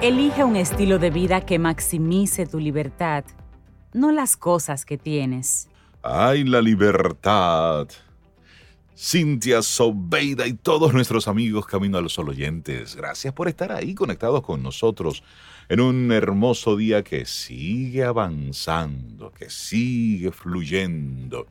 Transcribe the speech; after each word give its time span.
Elige 0.00 0.44
un 0.44 0.54
estilo 0.54 1.00
de 1.00 1.10
vida 1.10 1.40
que 1.40 1.58
maximice 1.58 2.46
tu 2.46 2.60
libertad, 2.60 3.24
no 3.92 4.12
las 4.12 4.36
cosas 4.36 4.84
que 4.84 4.96
tienes. 4.96 5.68
¡Ay, 6.04 6.44
la 6.44 6.62
libertad! 6.62 7.88
Cintia 8.96 9.60
Sobeida 9.60 10.46
y 10.46 10.52
todos 10.52 10.94
nuestros 10.94 11.26
amigos 11.26 11.66
Camino 11.66 11.98
a 11.98 12.00
los 12.00 12.12
Sol 12.12 12.28
oyentes, 12.28 12.94
gracias 12.94 13.34
por 13.34 13.48
estar 13.48 13.72
ahí 13.72 13.96
conectados 13.96 14.42
con 14.42 14.62
nosotros 14.62 15.24
en 15.68 15.80
un 15.80 16.12
hermoso 16.12 16.76
día 16.76 17.02
que 17.02 17.24
sigue 17.24 18.04
avanzando, 18.04 19.32
que 19.32 19.50
sigue 19.50 20.30
fluyendo. 20.30 21.46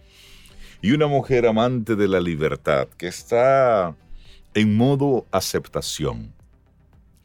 Y 0.82 0.92
una 0.92 1.08
mujer 1.08 1.48
amante 1.48 1.96
de 1.96 2.08
la 2.08 2.20
libertad 2.20 2.88
que 2.98 3.08
está 3.08 3.96
en 4.54 4.78
modo 4.78 5.26
aceptación 5.32 6.34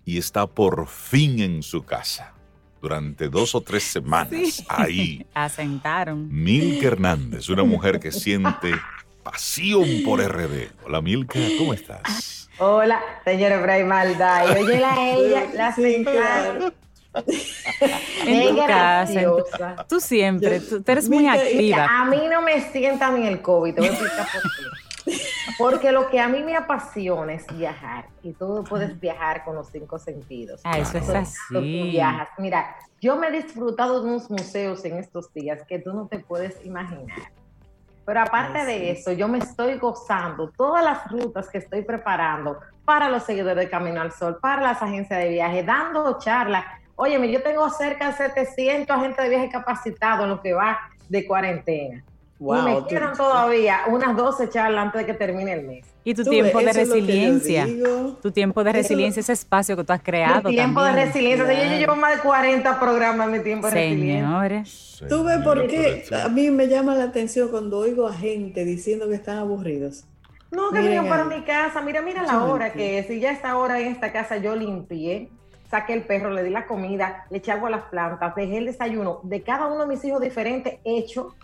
y 0.05 0.19
está 0.19 0.47
por 0.47 0.89
fin 0.89 1.41
en 1.41 1.63
su 1.63 1.83
casa 1.85 2.35
durante 2.81 3.29
dos 3.29 3.55
o 3.55 3.61
tres 3.61 3.85
semanas 3.85 4.65
ahí. 4.69 5.27
Asentaron. 5.35 6.29
Milka 6.31 6.89
Hernández, 6.89 7.49
una 7.49 7.65
mujer 7.65 8.01
que 8.01 8.11
siente 8.11 8.73
pasión 9.31 9.85
por 10.05 10.21
RD. 10.21 10.71
Hola 10.85 11.01
Milka, 11.01 11.39
¿cómo 11.59 11.73
estás? 11.73 12.49
Hola, 12.59 13.01
señor 13.25 13.53
Efraín 13.53 13.87
Malday. 13.87 14.59
Oye, 14.65 14.81
la 14.81 15.09
ella, 15.13 15.43
la 15.55 15.73
señora. 15.75 16.73
en 18.27 18.49
tu 18.57 18.67
casa, 18.67 19.13
en 19.13 19.25
tu- 19.25 19.45
tú 19.89 20.01
siempre, 20.01 20.61
tú, 20.61 20.83
tú 20.83 20.93
eres 20.93 21.09
muy 21.09 21.27
activa. 21.27 21.87
A 21.89 22.05
mí 22.07 22.21
no 22.31 22.43
me 22.43 22.61
sienta 22.71 23.11
ni 23.11 23.27
el 23.27 23.41
COVID, 23.41 23.75
te 23.75 23.81
voy 23.81 23.89
a 23.89 23.93
explicar 23.93 24.27
por 24.33 24.43
qué. 24.43 25.17
Porque 25.59 25.93
lo 25.93 26.09
que 26.09 26.21
a 26.21 26.29
mí 26.29 26.43
me 26.43 26.57
apasiona 26.57 27.33
es 27.35 27.47
viajar 27.57 28.07
y 28.23 28.33
tú 28.33 28.65
puedes 28.69 28.99
viajar 29.01 29.45
con 29.45 29.55
los 29.57 29.69
cinco 29.71 29.99
sentidos. 29.99 30.61
Ah, 30.65 30.79
eso 30.79 30.99
es 30.99 31.07
tú 31.07 31.13
así. 31.59 31.91
viajas. 31.91 32.29
Mira, 32.39 32.77
yo 33.01 33.17
me 33.17 33.29
he 33.29 33.31
disfrutado 33.43 34.03
de 34.03 34.11
unos 34.11 34.31
museos 34.31 34.85
en 34.85 34.99
estos 34.99 35.33
días 35.33 35.61
que 35.69 35.79
tú 35.79 35.93
no 35.93 36.07
te 36.07 36.19
puedes 36.21 36.65
imaginar. 36.65 37.17
Pero 38.11 38.23
aparte 38.23 38.65
de 38.65 38.91
eso, 38.91 39.13
yo 39.13 39.29
me 39.29 39.39
estoy 39.39 39.79
gozando 39.79 40.51
todas 40.51 40.83
las 40.83 41.09
rutas 41.09 41.49
que 41.49 41.59
estoy 41.59 41.83
preparando 41.83 42.59
para 42.85 43.09
los 43.09 43.23
seguidores 43.23 43.67
de 43.67 43.71
Camino 43.71 44.01
al 44.01 44.11
Sol, 44.11 44.39
para 44.43 44.61
las 44.61 44.83
agencias 44.83 45.21
de 45.21 45.29
viaje, 45.29 45.63
dando 45.63 46.19
charlas. 46.19 46.65
Óyeme, 46.97 47.31
yo 47.31 47.41
tengo 47.41 47.71
cerca 47.71 48.09
de 48.09 48.15
700 48.15 48.97
agentes 48.97 49.23
de 49.23 49.31
viaje 49.31 49.49
capacitados 49.49 50.25
en 50.25 50.31
lo 50.31 50.41
que 50.41 50.53
va 50.53 50.77
de 51.09 51.25
cuarentena. 51.25 52.03
Wow, 52.41 52.59
y 52.59 52.63
me 52.63 52.81
tú- 52.81 52.87
quedan 52.87 53.15
todavía 53.15 53.81
unas 53.89 54.17
12 54.17 54.49
charlas 54.49 54.87
antes 54.87 55.03
de 55.03 55.07
que 55.07 55.13
termine 55.15 55.53
el 55.53 55.67
mes. 55.67 55.87
Y 56.05 56.15
tu 56.15 56.25
tiempo 56.25 56.57
ves, 56.57 56.67
de 56.67 56.73
resiliencia. 56.73 57.67
Tu 58.23 58.33
tiempo 58.33 58.65
de 58.65 58.73
resiliencia, 58.73 59.21
ese 59.21 59.35
espacio 59.35 59.77
que 59.77 59.85
tú 59.85 59.93
has 59.93 60.03
creado. 60.03 60.49
Mi 60.49 60.55
tiempo 60.57 60.81
también. 60.81 60.97
de 60.97 61.05
resiliencia. 61.07 61.45
O 61.45 61.47
sea, 61.47 61.65
yo- 61.71 61.79
llevo 61.79 61.97
más 61.97 62.17
de 62.17 62.23
40 62.23 62.81
programas 62.81 63.27
en 63.27 63.33
mi 63.35 63.41
tiempo 63.41 63.67
de 63.69 63.75
resiliencia. 63.75 64.25
Señores. 64.27 65.03
¿Tú 65.09 65.23
ves 65.25 65.39
por 65.45 65.67
qué 65.67 66.05
a 66.25 66.29
mí 66.29 66.51
me 66.51 66.67
llama 66.67 66.95
la 66.95 67.05
atención 67.05 67.49
cuando 67.51 67.79
oigo 67.79 68.09
a 68.09 68.15
gente 68.15 68.65
diciendo 68.65 69.07
que 69.09 69.17
están 69.17 69.37
aburridos? 69.37 70.05
No, 70.51 70.71
que 70.71 70.81
vengan 70.81 71.09
para 71.09 71.25
mi 71.25 71.43
casa. 71.43 71.83
Mira, 71.83 72.01
mira 72.01 72.23
la 72.23 72.43
hora 72.45 72.73
que 72.73 72.99
es. 73.01 73.07
Si 73.07 73.21
ya 73.21 73.31
esta 73.33 73.57
hora 73.59 73.79
en 73.81 73.89
esta 73.89 74.13
casa 74.13 74.39
yo 74.39 74.57
limpié, 74.57 75.29
saqué 75.71 75.93
el 75.93 76.03
perro, 76.05 76.31
le 76.31 76.43
di 76.43 76.51
la 76.51 76.67
comida, 76.67 77.27
le 77.31 77.37
eché 77.37 77.53
agua 77.53 77.69
a 77.69 77.73
las 77.73 77.83
plantas, 77.85 78.35
dejé 78.35 78.57
el 78.57 78.65
desayuno 78.65 79.21
de 79.25 79.43
cada 79.43 79.67
uno 79.67 79.83
de 79.83 79.89
mis 79.95 80.03
hijos 80.07 80.21
diferentes 80.23 80.79
hecho. 80.85 81.35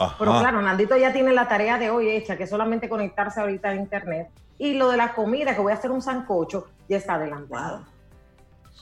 Ajá. 0.00 0.16
Pero 0.18 0.38
claro, 0.38 0.62
Nandito 0.62 0.96
ya 0.96 1.12
tiene 1.12 1.32
la 1.32 1.46
tarea 1.46 1.78
de 1.78 1.90
hoy 1.90 2.08
hecha, 2.08 2.36
que 2.36 2.44
es 2.44 2.50
solamente 2.50 2.88
conectarse 2.88 3.40
ahorita 3.40 3.68
a 3.68 3.74
internet. 3.74 4.30
Y 4.58 4.74
lo 4.74 4.90
de 4.90 4.96
la 4.96 5.12
comida, 5.12 5.54
que 5.54 5.60
voy 5.60 5.72
a 5.72 5.76
hacer 5.76 5.90
un 5.90 6.00
sancocho, 6.00 6.68
ya 6.88 6.96
está 6.96 7.14
adelantado. 7.14 7.82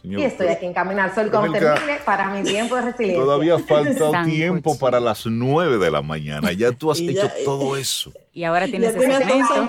Señor, 0.00 0.20
Y 0.20 0.25
estoy 0.25 0.47
aquí 0.48 0.66
en 0.66 0.72
Camino 0.75 1.03
al 1.03 1.14
Sol 1.14 1.25
Milka, 1.25 1.59
termine 1.75 1.98
para 2.04 2.31
mi 2.31 2.42
tiempo 2.44 2.76
de 2.76 2.82
resiliencia. 2.82 3.22
Todavía 3.25 3.59
falta 3.66 4.25
tiempo 4.25 4.78
para 4.78 5.00
las 5.00 5.26
9 5.26 5.78
de 5.78 5.91
la 5.91 6.03
mañana. 6.03 6.53
Ya 6.53 6.70
tú 6.72 6.91
has 6.91 7.00
hecho 7.00 7.12
ya- 7.26 7.32
todo 7.44 7.76
eso. 7.76 8.12
Y 8.32 8.44
ahora 8.44 8.66
tienes 8.66 8.94
ese 8.94 9.00
segmento. 9.00 9.69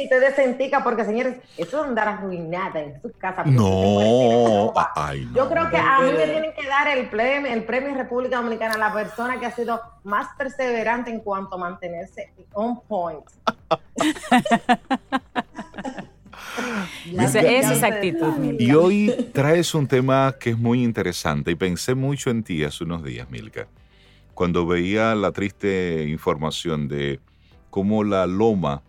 y 0.00 0.08
te 0.08 0.20
desentica 0.20 0.84
porque, 0.84 1.04
señores, 1.04 1.38
eso 1.56 1.82
de 1.82 1.88
andar 1.88 2.06
arruinada 2.06 2.78
en 2.80 3.02
su 3.02 3.10
casa. 3.18 3.42
porque 3.42 3.50
No, 3.58 4.72
ay, 4.94 5.24
no. 5.24 5.34
Yo 5.34 5.48
creo 5.48 5.68
que 5.68 5.76
a 5.78 5.98
mí 6.00 6.12
me 6.12 6.24
tienen 6.26 6.52
que 6.54 6.68
dar 6.68 6.86
el 6.96 7.08
premio, 7.10 7.52
el 7.52 7.64
premio 7.64 7.88
en 7.88 7.96
República 7.96 8.36
Dominicana 8.36 8.74
a 8.74 8.78
la 8.78 8.92
persona 8.92 9.40
que 9.40 9.46
ha 9.46 9.50
sido 9.50 9.80
más 10.04 10.28
perseverante 10.38 11.10
en 11.10 11.18
cuanto 11.20 11.56
a 11.56 11.58
mantenerse 11.58 12.32
on 12.52 12.80
point. 12.82 13.24
Esa, 17.18 17.40
esa 17.40 17.74
es 17.74 17.82
actitud, 17.82 18.36
Milka. 18.36 18.62
Y 18.62 18.72
hoy 18.72 19.28
traes 19.32 19.74
un 19.74 19.86
tema 19.86 20.34
que 20.38 20.50
es 20.50 20.58
muy 20.58 20.82
interesante 20.82 21.50
y 21.50 21.54
pensé 21.54 21.94
mucho 21.94 22.30
en 22.30 22.42
ti 22.42 22.64
hace 22.64 22.84
unos 22.84 23.04
días, 23.04 23.30
Milka, 23.30 23.68
cuando 24.34 24.66
veía 24.66 25.14
la 25.14 25.32
triste 25.32 26.06
información 26.08 26.88
de 26.88 27.20
cómo 27.70 28.04
la 28.04 28.26
loma 28.26 28.82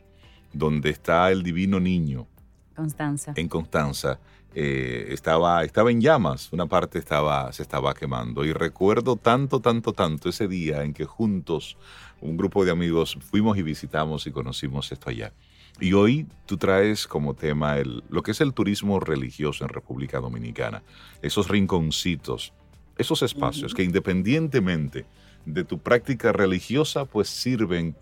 donde 0.53 0.90
está 0.90 1.31
el 1.31 1.44
divino 1.44 1.80
niño 1.80 2.28
Constanza. 2.75 3.34
en 3.35 3.47
Constanza 3.47 4.19
eh, 4.58 5.08
estaba, 5.09 5.66
estaba 5.66 5.91
en 5.91 6.00
llamas, 6.00 6.53
una 6.53 6.66
parte 6.66 6.97
estaba, 6.97 7.52
se 7.52 7.62
estaba 7.62 7.94
quemando. 7.94 8.46
Y 8.46 8.53
recuerdo 8.53 9.18
tanto, 9.18 9.59
tanto, 9.59 9.91
tanto 9.91 10.30
ese 10.30 10.47
día 10.47 10.84
en 10.84 10.94
que 10.94 11.03
juntos, 11.03 11.78
un 12.22 12.38
grupo 12.38 12.64
de 12.64 12.72
amigos, 12.72 13.18
fuimos 13.19 13.58
y 13.58 13.64
visitamos 13.64 14.25
y 14.28 14.31
conocimos 14.31 14.90
esto 14.94 15.09
allá. 15.09 15.34
Y 15.80 15.94
hoy 15.94 16.25
tú 16.46 16.58
traes 16.58 17.06
como 17.08 17.34
tema 17.34 17.78
el, 17.78 18.03
lo 18.09 18.24
que 18.24 18.31
es 18.31 18.41
el 18.41 18.53
turismo 18.53 19.00
religioso 19.00 19.63
en 19.66 19.69
República 19.69 20.19
Dominicana, 20.19 20.84
esos 21.22 21.50
rinconcitos, 21.50 22.53
esos 22.97 23.22
espacios 23.24 23.74
que 23.74 23.84
independientemente 23.84 25.06
de 25.46 25.64
tu 25.64 25.78
práctica 25.80 26.31
religiosa, 26.31 27.06
pues 27.06 27.28
sirven 27.30 27.96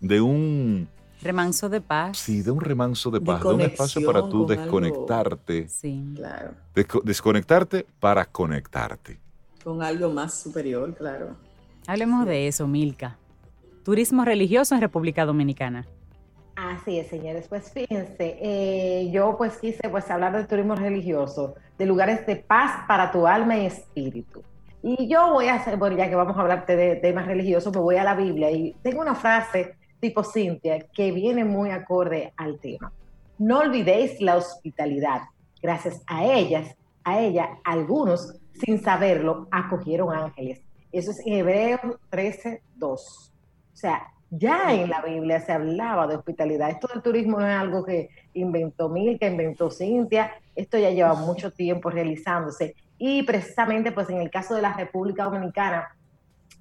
de 0.00 0.20
un, 0.20 0.88
Remanso 1.20 1.68
de 1.68 1.80
paz. 1.80 2.16
sí, 2.16 2.42
de 2.42 2.50
un 2.50 2.60
remanso 2.60 3.10
de 3.10 3.20
paz, 3.20 3.42
de 3.42 3.48
un 3.54 3.60
espacio 3.60 4.06
para 4.06 4.20
tú 4.28 4.44
algo. 4.44 4.46
desconectarte, 4.46 5.68
Sí. 5.68 6.12
Claro, 6.16 6.52
desco- 6.74 7.02
desconectarte 7.02 7.86
para 8.00 8.24
conectarte. 8.24 9.18
con 9.62 9.82
algo 9.82 10.10
más 10.10 10.40
superior, 10.40 10.94
claro. 10.94 11.36
Hablemos 11.86 12.24
de 12.26 12.48
eso, 12.48 12.66
Milka. 12.66 13.18
Turismo 13.84 14.24
religioso 14.24 14.74
en 14.74 14.80
República 14.80 15.26
Dominicana. 15.26 15.86
Así 16.58 16.98
es, 16.98 17.06
señores. 17.06 17.46
Pues 17.46 17.70
fíjense, 17.70 18.36
eh, 18.40 19.10
yo 19.12 19.36
pues 19.38 19.58
quise 19.58 19.88
pues 19.88 20.10
hablar 20.10 20.32
del 20.32 20.48
turismo 20.48 20.74
religioso, 20.74 21.54
de 21.78 21.86
lugares 21.86 22.26
de 22.26 22.34
paz 22.34 22.84
para 22.88 23.12
tu 23.12 23.28
alma 23.28 23.56
y 23.56 23.66
espíritu. 23.66 24.42
Y 24.82 25.06
yo 25.08 25.32
voy 25.32 25.46
a 25.46 25.54
hacer, 25.54 25.76
bueno, 25.76 25.96
ya 25.96 26.08
que 26.08 26.16
vamos 26.16 26.36
a 26.36 26.40
hablarte 26.40 26.74
de 26.74 26.96
temas 26.96 27.26
religiosos, 27.26 27.72
me 27.72 27.80
voy 27.80 27.94
a 27.94 28.02
la 28.02 28.16
Biblia 28.16 28.50
y 28.50 28.74
tengo 28.82 29.02
una 29.02 29.14
frase 29.14 29.76
tipo 30.00 30.24
Cintia 30.24 30.80
que 30.92 31.12
viene 31.12 31.44
muy 31.44 31.70
acorde 31.70 32.32
al 32.36 32.58
tema. 32.58 32.92
No 33.38 33.60
olvidéis 33.60 34.20
la 34.20 34.36
hospitalidad. 34.36 35.22
Gracias 35.62 36.02
a 36.08 36.24
ellas, 36.24 36.74
a 37.04 37.20
ella, 37.20 37.60
algunos, 37.64 38.34
sin 38.64 38.82
saberlo, 38.82 39.46
acogieron 39.52 40.12
ángeles. 40.12 40.60
Eso 40.90 41.12
es 41.12 41.24
en 41.24 41.34
Hebreos 41.34 41.80
13, 42.10 42.62
2. 42.74 43.32
O 43.74 43.76
sea, 43.76 44.08
ya 44.30 44.74
en 44.74 44.90
la 44.90 45.00
Biblia 45.02 45.40
se 45.40 45.52
hablaba 45.52 46.06
de 46.06 46.16
hospitalidad. 46.16 46.70
Esto 46.70 46.88
del 46.88 47.02
turismo 47.02 47.40
no 47.40 47.46
es 47.48 47.56
algo 47.56 47.84
que 47.84 48.08
inventó 48.34 48.88
Mil, 48.88 49.18
que 49.18 49.26
inventó 49.28 49.70
Cintia. 49.70 50.32
Esto 50.54 50.78
ya 50.78 50.90
lleva 50.90 51.14
mucho 51.14 51.50
tiempo 51.52 51.90
realizándose. 51.90 52.74
Y 52.98 53.22
precisamente, 53.22 53.92
pues 53.92 54.10
en 54.10 54.18
el 54.20 54.30
caso 54.30 54.54
de 54.54 54.62
la 54.62 54.72
República 54.74 55.24
Dominicana, 55.24 55.88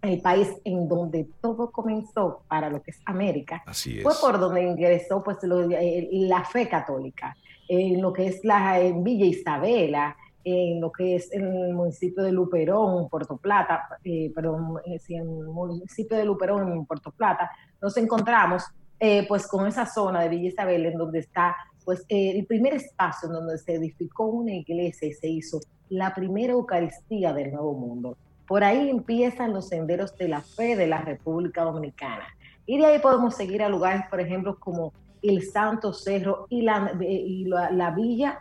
el 0.01 0.21
país 0.21 0.49
en 0.63 0.87
donde 0.87 1.27
todo 1.41 1.71
comenzó 1.71 2.43
para 2.47 2.69
lo 2.69 2.81
que 2.81 2.91
es 2.91 3.01
América, 3.05 3.63
Así 3.65 3.97
es. 3.97 4.03
fue 4.03 4.13
por 4.21 4.39
donde 4.39 4.61
ingresó 4.63 5.23
pues 5.23 5.37
lo- 5.41 5.69
eh, 5.71 6.07
la 6.11 6.43
fe 6.45 6.69
católica, 6.69 7.35
en 7.67 7.99
lo 8.01 8.13
que 8.13 8.27
es 8.27 8.39
la 8.45 8.79
en 8.79 9.03
Villa 9.03 9.25
Isabela, 9.25 10.15
en 10.49 10.79
lo 10.79 10.93
que 10.93 11.17
es 11.17 11.29
el 11.33 11.73
municipio 11.73 12.23
de 12.23 12.31
Luperón, 12.31 13.09
Puerto 13.09 13.35
Plata, 13.35 13.87
eh, 14.01 14.31
perdón, 14.33 14.77
eh, 14.85 14.97
en 15.09 15.17
el 15.17 15.47
municipio 15.47 16.15
de 16.15 16.23
Luperón, 16.23 16.71
en 16.71 16.85
Puerto 16.85 17.11
Plata, 17.11 17.51
nos 17.81 17.97
encontramos 17.97 18.63
eh, 18.97 19.27
pues 19.27 19.45
con 19.45 19.67
esa 19.67 19.85
zona 19.85 20.21
de 20.21 20.29
Villa 20.29 20.47
Isabela 20.47 20.87
en 20.87 20.97
donde 20.97 21.19
está 21.19 21.55
pues 21.83 22.05
eh, 22.07 22.31
el 22.31 22.45
primer 22.45 22.73
espacio 22.75 23.27
en 23.27 23.33
donde 23.33 23.57
se 23.57 23.75
edificó 23.75 24.25
una 24.27 24.53
iglesia 24.53 25.09
y 25.09 25.13
se 25.13 25.27
hizo 25.27 25.59
la 25.89 26.13
primera 26.13 26.53
Eucaristía 26.53 27.33
del 27.33 27.51
Nuevo 27.51 27.73
Mundo. 27.73 28.17
Por 28.47 28.63
ahí 28.63 28.89
empiezan 28.89 29.53
los 29.53 29.67
senderos 29.67 30.15
de 30.17 30.29
la 30.29 30.41
fe 30.41 30.77
de 30.77 30.87
la 30.87 31.01
República 31.01 31.63
Dominicana. 31.63 32.23
Y 32.65 32.77
de 32.77 32.85
ahí 32.85 32.99
podemos 32.99 33.35
seguir 33.35 33.63
a 33.63 33.69
lugares, 33.69 34.03
por 34.09 34.21
ejemplo, 34.21 34.57
como 34.59 34.93
el 35.21 35.43
Santo 35.43 35.91
Cerro 35.91 36.47
y 36.49 36.61
la, 36.61 36.93
y 37.01 37.45
la, 37.45 37.69
la 37.71 37.91
Villa 37.91 38.39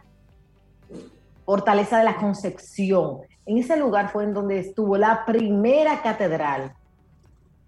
Fortaleza 1.47 1.99
de 1.99 2.05
la 2.05 2.17
Concepción. 2.17 3.21
En 3.47 3.59
ese 3.59 3.77
lugar 3.77 4.11
fue 4.11 4.25
en 4.25 4.35
donde 4.35 4.59
estuvo 4.59 4.99
la 4.99 5.25
primera 5.25 6.03
catedral 6.03 6.75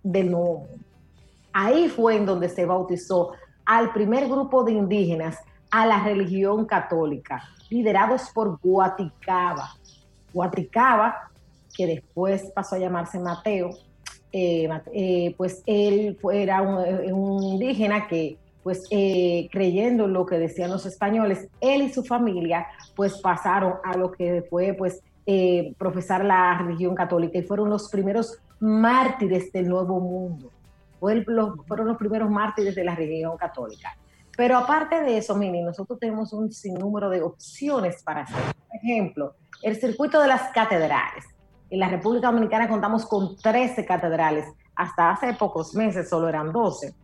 del 0.02 0.32
Nuevo 0.32 0.58
Mundo. 0.58 0.84
Ahí 1.52 1.88
fue 1.88 2.16
en 2.16 2.26
donde 2.26 2.48
se 2.48 2.66
bautizó 2.66 3.32
al 3.64 3.92
primer 3.92 4.28
grupo 4.28 4.64
de 4.64 4.72
indígenas 4.72 5.38
a 5.70 5.86
la 5.86 6.02
religión 6.02 6.66
católica, 6.66 7.42
liderados 7.70 8.30
por 8.34 8.58
Guaticaba. 8.60 9.70
Guaticaba, 10.32 11.30
que 11.74 11.86
después 11.86 12.50
pasó 12.54 12.74
a 12.74 12.78
llamarse 12.78 13.20
Mateo, 13.20 13.70
eh, 14.32 14.68
eh, 14.92 15.34
pues 15.36 15.62
él 15.66 16.18
era 16.32 16.62
un, 16.62 17.42
indígena 17.42 18.08
que, 18.08 18.38
pues 18.62 18.84
eh, 18.90 19.48
creyendo 19.50 20.04
en 20.04 20.12
lo 20.12 20.26
que 20.26 20.38
decían 20.38 20.70
los 20.70 20.86
españoles, 20.86 21.48
él 21.60 21.82
y 21.82 21.92
su 21.92 22.04
familia, 22.04 22.66
pues 22.94 23.18
pasaron 23.18 23.74
a 23.84 23.96
lo 23.96 24.10
que 24.12 24.44
fue, 24.48 24.74
pues, 24.74 25.02
profesar 25.76 26.24
la 26.24 26.56
religión 26.56 26.94
católica 26.94 27.36
y 27.36 27.42
fueron 27.42 27.68
los 27.68 27.90
primeros 27.90 28.38
mártires 28.60 29.52
del 29.52 29.68
Nuevo 29.68 30.00
Mundo. 30.00 30.50
fueron 30.98 31.86
los 31.86 31.96
primeros 31.98 32.30
mártires 32.30 32.74
de 32.74 32.82
la 32.82 32.94
religión 32.94 33.36
católica. 33.36 33.94
Pero 34.38 34.56
aparte 34.56 35.02
de 35.02 35.18
eso, 35.18 35.34
Mini, 35.34 35.62
nosotros 35.62 35.98
tenemos 35.98 36.32
un 36.32 36.52
sinnúmero 36.52 37.10
de 37.10 37.22
opciones 37.22 38.04
para 38.04 38.20
hacer. 38.20 38.36
Por 38.36 38.76
ejemplo, 38.76 39.34
el 39.62 39.74
circuito 39.74 40.20
de 40.20 40.28
las 40.28 40.52
catedrales. 40.52 41.24
En 41.70 41.80
la 41.80 41.88
República 41.88 42.28
Dominicana 42.28 42.68
contamos 42.68 43.04
con 43.04 43.36
13 43.36 43.84
catedrales. 43.84 44.46
Hasta 44.76 45.10
hace 45.10 45.34
pocos 45.34 45.74
meses 45.74 46.08
solo 46.08 46.28
eran 46.28 46.52
12. 46.52 46.94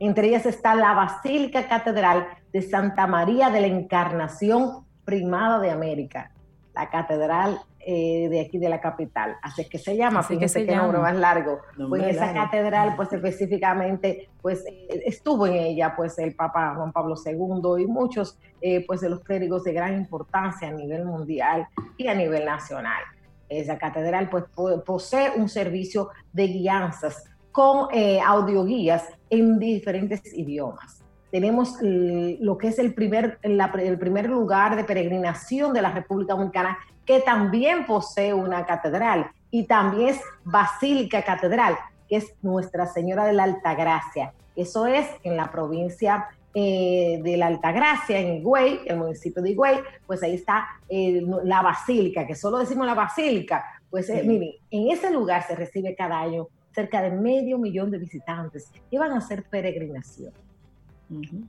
Entre 0.00 0.28
ellas 0.28 0.46
está 0.46 0.74
la 0.74 0.94
Basílica 0.94 1.68
Catedral 1.68 2.26
de 2.52 2.62
Santa 2.62 3.06
María 3.06 3.50
de 3.50 3.60
la 3.60 3.66
Encarnación 3.66 4.86
Primada 5.04 5.60
de 5.60 5.70
América, 5.70 6.32
la 6.74 6.88
catedral 6.88 7.60
eh, 7.80 8.28
de 8.30 8.40
aquí 8.40 8.58
de 8.58 8.70
la 8.70 8.80
capital. 8.80 9.36
Así 9.42 9.68
que 9.68 9.78
se 9.78 9.96
llama, 9.96 10.22
fíjense 10.22 10.64
que 10.64 10.74
nombre 10.74 11.00
más 11.00 11.16
largo. 11.16 11.60
pues 11.88 12.02
esa 12.14 12.32
catedral, 12.32 12.94
pues 12.96 13.12
específicamente, 13.12 14.30
pues 14.40 14.64
eh, 14.66 15.02
estuvo 15.04 15.46
en 15.46 15.54
ella, 15.54 15.94
pues 15.94 16.18
el 16.18 16.34
Papa 16.34 16.74
Juan 16.76 16.92
Pablo 16.92 17.14
II 17.22 17.82
y 17.82 17.86
muchos, 17.86 18.38
eh, 18.62 18.86
pues 18.86 19.02
de 19.02 19.10
los 19.10 19.20
clérigos 19.20 19.64
de 19.64 19.74
gran 19.74 19.96
importancia 19.96 20.68
a 20.68 20.72
nivel 20.72 21.04
mundial 21.04 21.68
y 21.98 22.08
a 22.08 22.14
nivel 22.14 22.46
nacional. 22.46 23.02
Esa 23.50 23.76
catedral, 23.76 24.30
pues 24.30 24.44
posee 24.86 25.32
un 25.36 25.48
servicio 25.48 26.08
de 26.32 26.46
guianzas 26.46 27.24
con 27.50 27.88
audioguías 28.24 29.04
en 29.30 29.58
diferentes 29.58 30.22
idiomas 30.34 31.00
tenemos 31.30 31.76
lo 31.80 32.58
que 32.58 32.68
es 32.68 32.78
el 32.78 32.92
primer, 32.92 33.38
el 33.42 33.98
primer 33.98 34.28
lugar 34.28 34.76
de 34.76 34.84
peregrinación 34.84 35.72
de 35.72 35.82
la 35.82 35.92
República 35.92 36.34
Dominicana, 36.34 36.78
que 37.06 37.20
también 37.20 37.86
posee 37.86 38.34
una 38.34 38.66
catedral 38.66 39.30
y 39.50 39.64
también 39.64 40.10
es 40.10 40.20
Basílica 40.44 41.22
Catedral, 41.22 41.76
que 42.08 42.16
es 42.16 42.34
Nuestra 42.42 42.86
Señora 42.86 43.24
de 43.24 43.32
la 43.32 43.44
Altagracia. 43.44 44.32
Eso 44.56 44.86
es 44.86 45.06
en 45.22 45.36
la 45.36 45.50
provincia 45.50 46.28
eh, 46.52 47.20
de 47.22 47.36
la 47.36 47.46
Altagracia, 47.46 48.18
en 48.18 48.38
Higüey, 48.38 48.80
el 48.86 48.96
municipio 48.96 49.40
de 49.40 49.50
Higüey, 49.50 49.76
pues 50.06 50.22
ahí 50.22 50.34
está 50.34 50.66
eh, 50.88 51.22
la 51.44 51.62
Basílica, 51.62 52.26
que 52.26 52.34
solo 52.34 52.58
decimos 52.58 52.86
la 52.86 52.94
Basílica. 52.94 53.64
Pues 53.88 54.08
eh, 54.10 54.22
miren, 54.24 54.54
en 54.70 54.90
ese 54.90 55.10
lugar 55.12 55.46
se 55.46 55.54
recibe 55.54 55.94
cada 55.94 56.18
año 56.18 56.48
cerca 56.80 57.02
de 57.02 57.10
medio 57.10 57.58
millón 57.58 57.90
de 57.90 57.98
visitantes 57.98 58.70
que 58.90 58.98
van 58.98 59.12
a 59.12 59.18
hacer 59.18 59.44
peregrinación. 59.44 60.32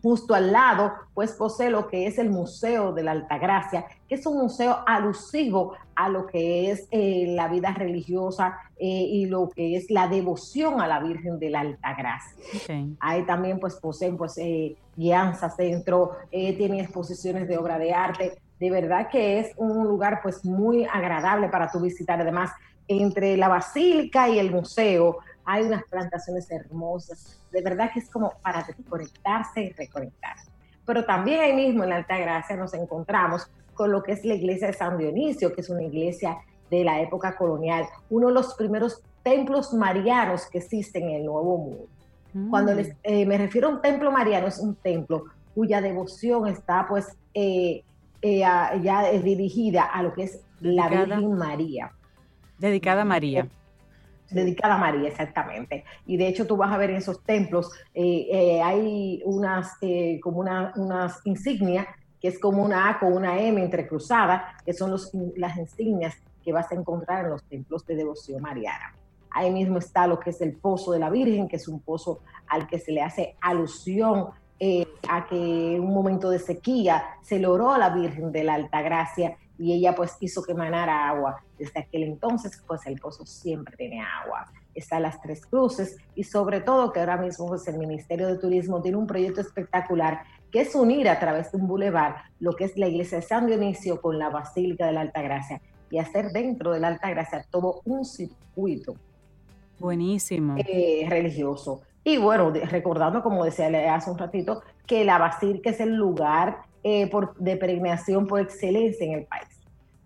Justo 0.01 0.33
al 0.33 0.51
lado, 0.51 0.91
pues 1.13 1.33
posee 1.33 1.69
lo 1.69 1.87
que 1.87 2.07
es 2.07 2.17
el 2.17 2.31
Museo 2.31 2.93
de 2.93 3.03
la 3.03 3.11
Altagracia, 3.11 3.85
que 4.09 4.15
es 4.15 4.25
un 4.25 4.39
museo 4.39 4.79
alusivo 4.87 5.73
a 5.95 6.09
lo 6.09 6.25
que 6.25 6.71
es 6.71 6.87
eh, 6.89 7.27
la 7.35 7.47
vida 7.47 7.71
religiosa 7.71 8.57
eh, 8.79 8.87
y 8.87 9.27
lo 9.27 9.49
que 9.49 9.75
es 9.75 9.91
la 9.91 10.07
devoción 10.07 10.81
a 10.81 10.87
la 10.87 10.99
Virgen 10.99 11.37
de 11.37 11.51
la 11.51 11.59
Altagracia. 11.59 12.43
Ahí 12.99 13.23
también 13.27 13.59
pues 13.59 13.75
poseen 13.75 14.17
pues 14.17 14.35
eh, 14.39 14.75
guianzas 14.95 15.55
dentro, 15.57 16.13
tiene 16.31 16.81
exposiciones 16.81 17.47
de 17.47 17.57
obra 17.57 17.77
de 17.77 17.93
arte. 17.93 18.41
De 18.59 18.71
verdad 18.71 19.09
que 19.11 19.39
es 19.39 19.51
un 19.57 19.87
lugar 19.87 20.21
pues 20.23 20.43
muy 20.43 20.85
agradable 20.91 21.49
para 21.49 21.69
tu 21.69 21.79
visitar. 21.79 22.19
Además, 22.19 22.51
entre 22.99 23.37
la 23.37 23.47
basílica 23.47 24.27
y 24.29 24.39
el 24.39 24.51
museo 24.51 25.19
hay 25.45 25.63
unas 25.63 25.83
plantaciones 25.85 26.49
hermosas, 26.51 27.39
de 27.51 27.61
verdad 27.61 27.91
que 27.93 27.99
es 27.99 28.09
como 28.09 28.33
para 28.41 28.65
conectarse 28.89 29.61
y 29.61 29.69
reconectarse. 29.71 30.49
Pero 30.85 31.05
también 31.05 31.41
ahí 31.41 31.53
mismo 31.53 31.83
en 31.83 31.89
la 31.89 31.97
Alta 31.97 32.17
Gracia 32.17 32.55
nos 32.55 32.73
encontramos 32.73 33.49
con 33.73 33.91
lo 33.91 34.03
que 34.03 34.13
es 34.13 34.25
la 34.25 34.33
iglesia 34.33 34.67
de 34.67 34.73
San 34.73 34.97
Dionisio, 34.97 35.53
que 35.53 35.61
es 35.61 35.69
una 35.69 35.83
iglesia 35.83 36.37
de 36.69 36.83
la 36.83 37.01
época 37.01 37.35
colonial, 37.35 37.85
uno 38.09 38.27
de 38.27 38.33
los 38.33 38.53
primeros 38.55 39.01
templos 39.23 39.73
marianos 39.73 40.47
que 40.47 40.59
existen 40.59 41.03
en 41.03 41.15
el 41.17 41.25
Nuevo 41.25 41.57
Mundo. 41.57 41.87
Cuando 42.49 42.73
mm. 42.73 42.79
eh, 43.03 43.25
me 43.25 43.37
refiero 43.37 43.67
a 43.67 43.71
un 43.71 43.81
templo 43.81 44.11
mariano, 44.11 44.47
es 44.47 44.59
un 44.59 44.75
templo 44.75 45.25
cuya 45.53 45.81
devoción 45.81 46.47
está 46.47 46.85
pues 46.87 47.17
eh, 47.33 47.83
eh, 48.21 48.39
ya 48.39 49.11
dirigida 49.21 49.83
a 49.83 50.01
lo 50.01 50.13
que 50.13 50.23
es 50.23 50.39
la 50.61 50.87
Virgen 50.87 51.33
María. 51.33 51.91
Dedicada 52.61 53.01
a 53.01 53.05
María 53.05 53.47
dedicada 54.31 54.75
a 54.75 54.77
María, 54.77 55.09
exactamente. 55.09 55.83
Y 56.05 56.17
de 56.17 56.27
hecho 56.27 56.47
tú 56.47 56.57
vas 56.57 56.71
a 56.71 56.77
ver 56.77 56.89
en 56.89 56.97
esos 56.97 57.23
templos, 57.23 57.71
eh, 57.93 58.27
eh, 58.31 58.61
hay 58.61 59.21
unas, 59.25 59.73
eh, 59.81 60.19
como 60.21 60.39
una, 60.39 60.73
unas 60.75 61.19
insignias, 61.25 61.85
que 62.19 62.27
es 62.27 62.39
como 62.39 62.63
una 62.63 62.89
A 62.89 62.99
con 62.99 63.13
una 63.13 63.39
M 63.39 63.61
entrecruzada, 63.61 64.55
que 64.65 64.73
son 64.73 64.95
las 65.35 65.57
insignias 65.57 66.15
que 66.43 66.53
vas 66.53 66.71
a 66.71 66.75
encontrar 66.75 67.25
en 67.25 67.31
los 67.31 67.43
templos 67.43 67.85
de 67.85 67.95
devoción 67.95 68.41
mariana. 68.41 68.95
Ahí 69.31 69.51
mismo 69.51 69.79
está 69.79 70.07
lo 70.07 70.19
que 70.19 70.29
es 70.29 70.41
el 70.41 70.53
pozo 70.53 70.91
de 70.91 70.99
la 70.99 71.09
Virgen, 71.09 71.47
que 71.47 71.55
es 71.55 71.67
un 71.67 71.79
pozo 71.79 72.19
al 72.47 72.67
que 72.67 72.79
se 72.79 72.91
le 72.91 73.01
hace 73.01 73.35
alusión 73.41 74.29
a 75.09 75.25
que 75.25 75.75
en 75.75 75.81
un 75.81 75.91
momento 75.91 76.29
de 76.29 76.37
sequía 76.37 77.03
se 77.23 77.39
logró 77.39 77.71
a 77.71 77.79
la 77.79 77.89
Virgen 77.89 78.31
de 78.31 78.43
la 78.43 78.53
Alta 78.53 78.83
Gracia 78.83 79.35
y 79.61 79.73
ella 79.73 79.93
pues 79.93 80.17
hizo 80.19 80.41
que 80.41 80.55
manara 80.55 81.07
agua. 81.07 81.43
Desde 81.57 81.81
aquel 81.81 82.03
entonces 82.03 82.63
pues 82.67 82.85
el 82.87 82.99
pozo 82.99 83.25
siempre 83.25 83.77
tiene 83.77 84.01
agua. 84.01 84.51
Está 84.73 84.99
las 84.99 85.21
Tres 85.21 85.45
Cruces 85.45 85.97
y 86.15 86.23
sobre 86.23 86.61
todo 86.61 86.91
que 86.91 86.99
ahora 86.99 87.17
mismo 87.17 87.47
pues, 87.47 87.67
el 87.67 87.77
Ministerio 87.77 88.27
de 88.27 88.37
Turismo 88.37 88.81
tiene 88.81 88.97
un 88.97 89.05
proyecto 89.05 89.41
espectacular 89.41 90.23
que 90.51 90.61
es 90.61 90.73
unir 90.73 91.07
a 91.07 91.19
través 91.19 91.51
de 91.51 91.59
un 91.59 91.67
bulevar 91.67 92.15
lo 92.39 92.53
que 92.53 92.65
es 92.65 92.75
la 92.75 92.87
iglesia 92.87 93.19
de 93.19 93.23
San 93.23 93.45
Dionisio 93.45 94.01
con 94.01 94.17
la 94.17 94.29
Basílica 94.29 94.87
de 94.87 94.93
la 94.93 95.01
Alta 95.01 95.21
Gracia 95.21 95.61
y 95.91 95.99
hacer 95.99 96.31
dentro 96.31 96.71
de 96.71 96.79
la 96.79 96.87
Alta 96.87 97.09
Gracia 97.11 97.45
todo 97.51 97.81
un 97.85 98.03
circuito. 98.03 98.95
Buenísimo. 99.77 100.55
Eh, 100.57 101.05
religioso. 101.07 101.81
Y 102.03 102.17
bueno, 102.17 102.51
recordando, 102.51 103.21
como 103.21 103.45
decía 103.45 103.93
hace 103.93 104.09
un 104.09 104.17
ratito, 104.17 104.63
que 104.87 105.05
la 105.05 105.19
Basílica 105.19 105.69
es 105.69 105.79
el 105.79 105.93
lugar 105.95 106.63
eh, 106.83 107.07
por, 107.11 107.35
de 107.35 107.57
peregrinación 107.57 108.25
por 108.25 108.39
excelencia 108.39 109.05
en 109.05 109.19
el 109.19 109.25
país. 109.25 109.50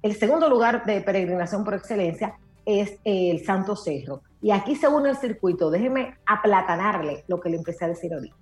El 0.06 0.16
segundo 0.16 0.48
lugar 0.50 0.86
de 0.86 1.02
peregrinación 1.02 1.64
por 1.64 1.74
excelencia 1.74 2.38
es 2.64 3.00
el 3.04 3.44
Santo 3.44 3.76
Cerro. 3.76 4.22
Y 4.40 4.52
aquí 4.52 4.76
se 4.76 4.88
une 4.88 5.10
el 5.10 5.18
circuito. 5.18 5.72
Déjeme 5.72 6.20
aplatanarle 6.28 7.24
lo 7.28 7.42
que 7.42 7.50
le 7.50 7.58
empecé 7.58 7.86
a 7.86 7.88
decir 7.88 8.14
ahorita. 8.14 8.38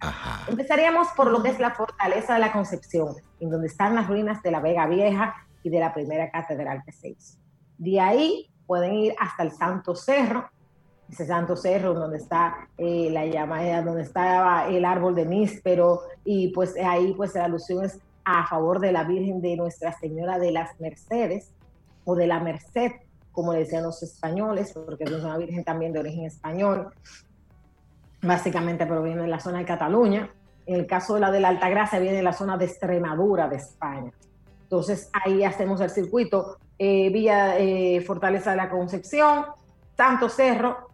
Empezaríamos 0.50 1.08
por 1.16 1.32
lo 1.32 1.42
que 1.42 1.52
es 1.52 1.60
la 1.62 1.72
fortaleza 1.72 2.34
de 2.34 2.42
la 2.42 2.52
Concepción, 2.52 3.16
en 3.40 3.50
donde 3.50 3.68
están 3.68 3.96
las 3.96 4.10
ruinas 4.10 4.44
de 4.44 4.52
la 4.52 4.60
Vega 4.60 4.88
Vieja 4.88 5.36
y 5.64 5.70
de 5.70 5.80
la 5.80 5.94
primera 5.94 6.30
catedral 6.32 6.84
que 6.86 6.92
se 6.92 7.12
hizo. 7.12 7.38
De 7.78 7.98
ahí 7.98 8.50
pueden 8.68 8.96
ir 8.96 9.16
hasta 9.18 9.44
el 9.44 9.52
Santo 9.52 9.96
Cerro, 9.96 10.50
ese 11.10 11.26
Santo 11.26 11.56
Cerro 11.56 11.94
donde 11.94 12.18
está 12.18 12.68
eh, 12.78 13.08
la 13.10 13.26
llamada, 13.26 13.82
donde 13.82 14.02
estaba 14.02 14.68
el 14.68 14.84
árbol 14.84 15.16
de 15.16 15.26
níspero, 15.26 16.02
y 16.26 16.50
pues 16.50 16.76
ahí 16.76 17.14
pues 17.14 17.34
la 17.36 17.46
alusión 17.46 17.86
es 17.86 18.02
a 18.26 18.48
favor 18.48 18.80
de 18.80 18.92
la 18.92 19.04
Virgen 19.04 19.42
de 19.42 19.56
Nuestra 19.56 19.94
Señora 19.94 20.40
de 20.40 20.52
las 20.52 20.80
Mercedes 20.80 21.53
o 22.06 22.16
de 22.16 22.28
la 22.28 22.40
Merced, 22.40 22.92
como 23.32 23.54
decían 23.54 23.84
los 23.84 24.04
españoles, 24.04 24.74
porque 24.74 25.06
es 25.06 25.12
una 25.12 25.38
Virgen 25.38 25.64
también 25.64 25.94
de 25.94 26.00
origen 26.00 26.26
español, 26.26 26.94
básicamente 28.22 28.86
proviene 28.86 29.24
de 29.24 29.28
la 29.28 29.40
zona 29.40 29.60
de 29.60 29.66
Cataluña. 29.66 30.30
En 30.66 30.76
el 30.76 30.88
caso 30.88 31.16
de 31.16 31.20
la 31.20 31.32
de 31.32 31.40
la 31.40 31.50
Altagracia 31.50 32.00
viene 32.00 32.18
de 32.18 32.24
la 32.24 32.34
zona 32.34 32.58
de 32.58 32.66
Extremadura 32.66 33.50
de 33.50 33.58
España. 33.58 34.12
Entonces 34.64 35.10
ahí 35.14 35.44
hacemos 35.44 35.82
el 35.82 35.90
circuito 35.90 36.58
eh, 36.80 37.10
Villa 37.10 37.58
eh, 37.58 38.02
Fortaleza 38.02 38.52
de 38.52 38.58
la 38.58 38.70
Concepción, 38.70 39.46
Santo 39.96 40.30
Cerro, 40.30 40.90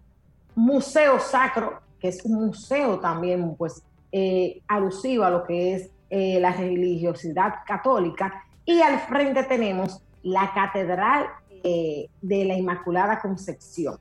Museo 0.56 1.20
Sacro, 1.20 1.80
que 2.00 2.10
es 2.10 2.24
un 2.26 2.48
museo 2.48 3.00
también 3.00 3.56
pues 3.56 3.84
eh, 4.12 4.62
alusivo 4.68 5.24
a 5.24 5.30
lo 5.30 5.44
que 5.44 5.76
es 5.76 5.92
eh, 6.10 6.40
la 6.40 6.52
religiosidad 6.52 7.56
católica, 7.66 8.44
y 8.66 8.82
al 8.82 9.00
frente 9.00 9.44
tenemos 9.44 10.02
la 10.24 10.52
Catedral 10.54 11.28
eh, 11.64 12.08
de 12.22 12.46
la 12.46 12.56
Inmaculada 12.56 13.20
Concepción. 13.20 13.98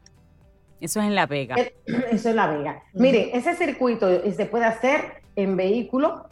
Eso 0.81 1.01
es 1.01 1.07
en 1.07 1.15
La 1.15 1.27
Vega. 1.27 1.57
Eso 2.11 2.29
es 2.31 2.35
La 2.35 2.47
Vega. 2.47 2.83
Mire, 2.95 3.37
ese 3.37 3.55
circuito 3.55 4.09
se 4.33 4.47
puede 4.47 4.65
hacer 4.65 5.23
en 5.35 5.57
vehículo, 5.57 6.29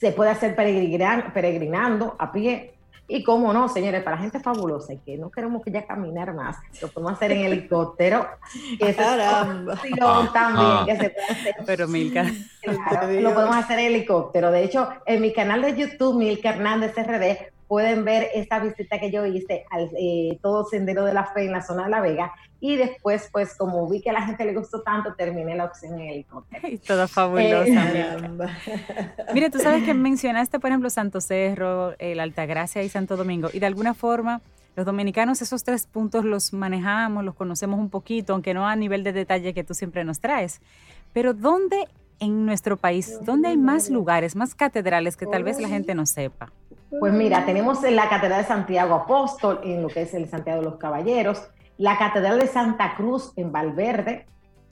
se 0.00 0.12
puede 0.12 0.30
hacer 0.30 0.54
peregrinando 0.54 2.16
a 2.18 2.32
pie, 2.32 2.74
Y 3.06 3.22
cómo 3.22 3.52
no, 3.52 3.68
señores, 3.68 4.02
para 4.02 4.16
gente 4.16 4.40
fabulosa 4.40 4.94
y 4.94 4.98
que 4.98 5.18
no 5.18 5.30
queremos 5.30 5.62
que 5.62 5.70
ya 5.70 5.86
caminar 5.86 6.34
más, 6.34 6.56
lo 6.80 6.88
podemos 6.88 7.12
hacer 7.12 7.32
en 7.32 7.44
helicóptero. 7.44 8.26
Que 8.78 8.94
Caramba. 8.94 9.74
es 9.74 10.32
también 10.32 10.86
que 10.86 11.04
se 11.04 11.10
puede 11.10 11.26
hacer. 11.28 11.54
Pero 11.66 11.88
Milka. 11.88 12.24
Claro, 12.62 13.20
lo 13.20 13.34
podemos 13.34 13.56
hacer 13.56 13.78
en 13.78 13.86
helicóptero. 13.86 14.50
De 14.50 14.64
hecho, 14.64 14.88
en 15.04 15.20
mi 15.20 15.32
canal 15.34 15.60
de 15.60 15.76
YouTube, 15.76 16.16
Milka 16.16 16.48
Hernández 16.48 16.94
RD, 16.96 17.53
pueden 17.68 18.04
ver 18.04 18.28
esta 18.34 18.58
visita 18.60 18.98
que 18.98 19.10
yo 19.10 19.24
hice 19.26 19.64
al 19.70 19.90
eh, 19.98 20.38
todo 20.42 20.64
Sendero 20.64 21.04
de 21.04 21.12
la 21.12 21.26
Fe 21.26 21.44
en 21.44 21.52
la 21.52 21.62
zona 21.62 21.84
de 21.84 21.90
La 21.90 22.00
Vega. 22.00 22.32
Y 22.60 22.76
después, 22.76 23.28
pues, 23.30 23.54
como 23.56 23.86
vi 23.88 24.00
que 24.00 24.10
a 24.10 24.14
la 24.14 24.22
gente 24.22 24.44
le 24.44 24.54
gustó 24.54 24.82
tanto, 24.82 25.14
terminé 25.14 25.54
la 25.54 25.66
opción 25.66 26.00
en 26.00 26.08
helicóptero. 26.08 26.66
Y 26.66 26.78
toda 26.78 27.06
fabulosa. 27.06 27.92
Eh. 27.92 28.16
Mire, 29.34 29.50
tú 29.50 29.58
sabes 29.58 29.84
que 29.84 29.92
mencionaste, 29.94 30.58
por 30.58 30.70
ejemplo, 30.70 30.88
Santo 30.88 31.20
Cerro, 31.20 31.94
el 31.98 32.20
Altagracia 32.20 32.82
y 32.82 32.88
Santo 32.88 33.16
Domingo, 33.16 33.50
y 33.52 33.58
de 33.58 33.66
alguna 33.66 33.92
forma 33.92 34.40
los 34.76 34.86
dominicanos 34.86 35.40
esos 35.40 35.62
tres 35.62 35.86
puntos 35.86 36.24
los 36.24 36.52
manejamos, 36.52 37.24
los 37.24 37.34
conocemos 37.34 37.78
un 37.78 37.90
poquito, 37.90 38.32
aunque 38.32 38.54
no 38.54 38.66
a 38.66 38.74
nivel 38.74 39.04
de 39.04 39.12
detalle 39.12 39.54
que 39.54 39.62
tú 39.62 39.74
siempre 39.74 40.04
nos 40.04 40.20
traes. 40.20 40.60
Pero 41.12 41.32
¿dónde 41.32 41.86
en 42.24 42.46
nuestro 42.46 42.76
país, 42.76 43.18
dónde 43.22 43.48
hay 43.48 43.56
más 43.56 43.90
lugares, 43.90 44.34
más 44.34 44.54
catedrales 44.54 45.16
que 45.16 45.26
tal 45.26 45.44
vez 45.44 45.60
la 45.60 45.68
gente 45.68 45.94
no 45.94 46.06
sepa? 46.06 46.52
Pues 47.00 47.12
mira, 47.12 47.44
tenemos 47.44 47.82
la 47.82 48.08
Catedral 48.08 48.42
de 48.42 48.48
Santiago 48.48 48.94
Apóstol, 48.94 49.60
en 49.64 49.82
lo 49.82 49.88
que 49.88 50.02
es 50.02 50.14
el 50.14 50.28
Santiago 50.28 50.60
de 50.60 50.66
los 50.66 50.76
Caballeros, 50.76 51.42
la 51.76 51.98
Catedral 51.98 52.38
de 52.38 52.46
Santa 52.46 52.94
Cruz 52.96 53.32
en 53.36 53.50
Valverde, 53.50 54.26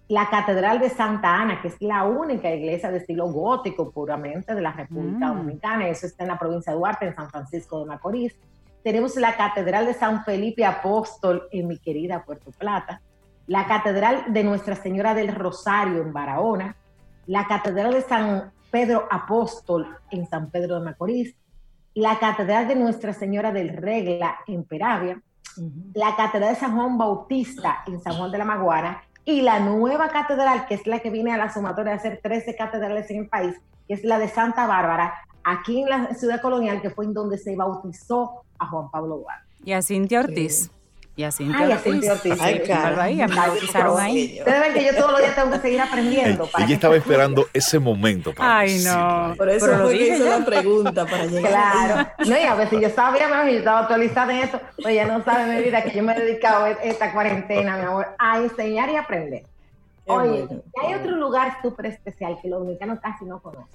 la 0.08 0.28
Catedral 0.30 0.78
de 0.78 0.90
Santa 0.90 1.34
Ana, 1.34 1.60
que 1.60 1.68
es 1.68 1.76
la 1.80 2.04
única 2.04 2.50
iglesia 2.54 2.90
de 2.90 2.98
estilo 2.98 3.26
gótico 3.32 3.90
puramente 3.90 4.54
de 4.54 4.60
la 4.60 4.72
República 4.72 5.32
Mm. 5.32 5.36
Dominicana, 5.38 5.88
eso 5.88 6.06
está 6.06 6.24
en 6.24 6.28
la 6.28 6.38
provincia 6.38 6.72
de 6.72 6.78
Duarte, 6.78 7.06
en 7.06 7.14
San 7.14 7.30
Francisco 7.30 7.80
de 7.80 7.86
Macorís. 7.86 8.36
Tenemos 8.84 9.16
la 9.16 9.36
Catedral 9.36 9.86
de 9.86 9.94
San 9.94 10.24
Felipe 10.24 10.64
Apóstol 10.64 11.48
en 11.50 11.66
mi 11.66 11.78
querida 11.78 12.24
Puerto 12.24 12.50
Plata, 12.50 13.00
la 13.46 13.66
Catedral 13.66 14.24
de 14.28 14.44
Nuestra 14.44 14.76
Señora 14.76 15.14
del 15.14 15.34
Rosario 15.34 16.02
en 16.02 16.12
Barahona, 16.12 16.76
la 17.26 17.46
Catedral 17.46 17.92
de 17.92 18.02
San 18.02 18.52
Pedro 18.70 19.06
Apóstol 19.10 19.86
en 20.10 20.26
San 20.26 20.50
Pedro 20.50 20.78
de 20.78 20.84
Macorís, 20.84 21.34
la 21.94 22.18
Catedral 22.18 22.68
de 22.68 22.74
Nuestra 22.74 23.12
Señora 23.12 23.52
del 23.52 23.76
Regla 23.76 24.36
en 24.46 24.64
Peravia, 24.64 25.20
la 25.94 26.16
Catedral 26.16 26.54
de 26.54 26.60
San 26.60 26.74
Juan 26.74 26.96
Bautista 26.96 27.82
en 27.86 28.00
San 28.00 28.14
Juan 28.14 28.30
de 28.30 28.38
la 28.38 28.44
Maguana 28.44 29.02
y 29.24 29.42
la 29.42 29.60
nueva 29.60 30.08
catedral, 30.08 30.66
que 30.66 30.74
es 30.74 30.86
la 30.86 30.98
que 30.98 31.10
viene 31.10 31.32
a 31.32 31.36
la 31.36 31.52
sumatoria 31.52 31.92
de 31.92 31.98
hacer 31.98 32.20
13 32.22 32.56
catedrales 32.56 33.10
en 33.10 33.18
el 33.18 33.28
país, 33.28 33.54
que 33.86 33.94
es 33.94 34.04
la 34.04 34.18
de 34.18 34.28
Santa 34.28 34.66
Bárbara, 34.66 35.14
aquí 35.44 35.82
en 35.82 35.88
la 35.88 36.14
ciudad 36.14 36.40
colonial, 36.40 36.80
que 36.80 36.90
fue 36.90 37.04
en 37.04 37.14
donde 37.14 37.38
se 37.38 37.54
bautizó 37.54 38.42
a 38.58 38.66
Juan 38.66 38.90
Pablo 38.90 39.18
Duarte. 39.18 39.46
Y 39.64 39.72
a 39.72 39.82
Cintia 39.82 40.20
Ortiz. 40.20 40.70
Y 41.14 41.24
a 41.24 41.30
Cintia 41.30 41.58
Ay, 41.66 41.72
Ortiz. 41.72 42.08
Ortiz. 42.10 42.40
Ay, 42.40 42.62
cara. 42.66 43.06
Bautizaron 43.36 44.00
ahí. 44.00 44.36
Ustedes 44.38 44.60
ven 44.62 44.72
que 44.72 44.84
yo 44.86 44.94
todos 44.96 45.10
los 45.12 45.20
días 45.20 45.34
tengo 45.34 45.50
que 45.50 45.58
seguir 45.58 45.80
aprendiendo. 45.82 46.46
para 46.46 46.64
Ella 46.64 46.74
estaba 46.74 46.96
esperando 46.96 47.46
ese 47.52 47.78
momento 47.78 48.32
para 48.34 48.58
Ay, 48.60 48.82
no. 48.82 49.26
ahí. 49.26 49.36
Por 49.36 49.50
eso 49.50 49.66
Pero 49.66 49.78
lo 49.78 49.88
dije 49.90 50.14
hizo 50.16 50.24
ya. 50.24 50.38
la 50.38 50.44
pregunta 50.46 51.04
para 51.04 51.26
llegar. 51.26 51.50
Claro. 51.52 52.08
No, 52.26 52.38
y 52.38 52.42
a 52.42 52.54
ver 52.54 52.70
si 52.70 52.80
yo 52.80 52.88
sabía, 52.88 53.28
mejor, 53.28 53.46
yo 53.50 53.58
estaba 53.58 53.80
actualizada 53.80 54.32
en 54.32 54.38
esto. 54.44 54.60
Pues 54.82 54.94
ya 54.94 55.04
no 55.06 55.22
sabe 55.22 55.54
mi 55.54 55.62
vida 55.62 55.82
que 55.82 55.90
yo 55.94 56.02
me 56.02 56.16
he 56.16 56.20
dedicado 56.20 56.66
e- 56.66 56.78
esta 56.82 57.12
cuarentena, 57.12 57.76
mi 57.76 57.84
amor, 57.84 58.06
a 58.18 58.38
enseñar 58.38 58.88
y 58.88 58.96
aprender. 58.96 59.42
Qué 60.06 60.12
Oye, 60.12 60.42
bueno. 60.44 60.62
hay 60.82 60.94
otro 60.94 61.10
lugar 61.16 61.58
súper 61.60 61.86
especial 61.86 62.38
que 62.40 62.48
los 62.48 62.60
dominicanos 62.60 63.00
casi 63.00 63.26
no 63.26 63.38
conocen. 63.42 63.68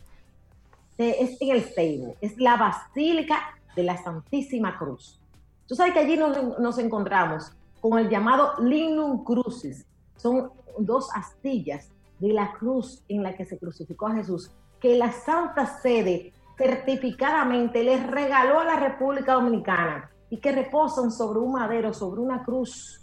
Es 0.97 1.39
en 1.39 1.51
el 1.51 1.63
Seibo, 1.63 2.15
es 2.19 2.35
la 2.37 2.57
Basílica 2.57 3.39
de 3.75 3.83
la 3.83 3.95
Santísima 4.03 4.75
Cruz. 4.79 5.21
Tú 5.67 5.75
sabes 5.75 5.93
que 5.93 5.99
allí 5.99 6.17
nos, 6.17 6.59
nos 6.59 6.77
encontramos 6.77 7.51
con 7.81 7.99
el 7.99 8.09
llamado 8.09 8.53
Lignum 8.63 9.23
Crucis. 9.23 9.85
Son 10.15 10.51
dos 10.79 11.09
astillas 11.13 11.91
de 12.19 12.33
la 12.33 12.53
cruz 12.53 13.03
en 13.07 13.23
la 13.23 13.35
que 13.35 13.45
se 13.45 13.57
crucificó 13.57 14.07
a 14.07 14.15
Jesús, 14.15 14.51
que 14.79 14.95
la 14.95 15.11
Santa 15.11 15.65
Sede 15.81 16.33
certificadamente 16.57 17.83
les 17.83 18.05
regaló 18.07 18.59
a 18.59 18.65
la 18.65 18.79
República 18.79 19.33
Dominicana 19.33 20.09
y 20.29 20.37
que 20.37 20.51
reposan 20.51 21.11
sobre 21.11 21.39
un 21.39 21.53
madero, 21.53 21.93
sobre 21.93 22.21
una 22.21 22.43
cruz. 22.43 23.01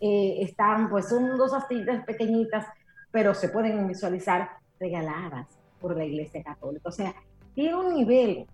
Eh, 0.00 0.38
están, 0.40 0.88
pues 0.90 1.08
son 1.08 1.36
dos 1.36 1.52
astillas 1.52 2.04
pequeñitas, 2.04 2.66
pero 3.10 3.34
se 3.34 3.48
pueden 3.48 3.86
visualizar 3.86 4.50
regaladas 4.78 5.46
por 5.80 5.96
la 5.96 6.04
Iglesia 6.04 6.42
Católica. 6.42 6.88
O 6.88 6.92
sea, 6.92 7.14
tiene 7.54 7.74
un 7.76 7.94
nivel 7.94 8.46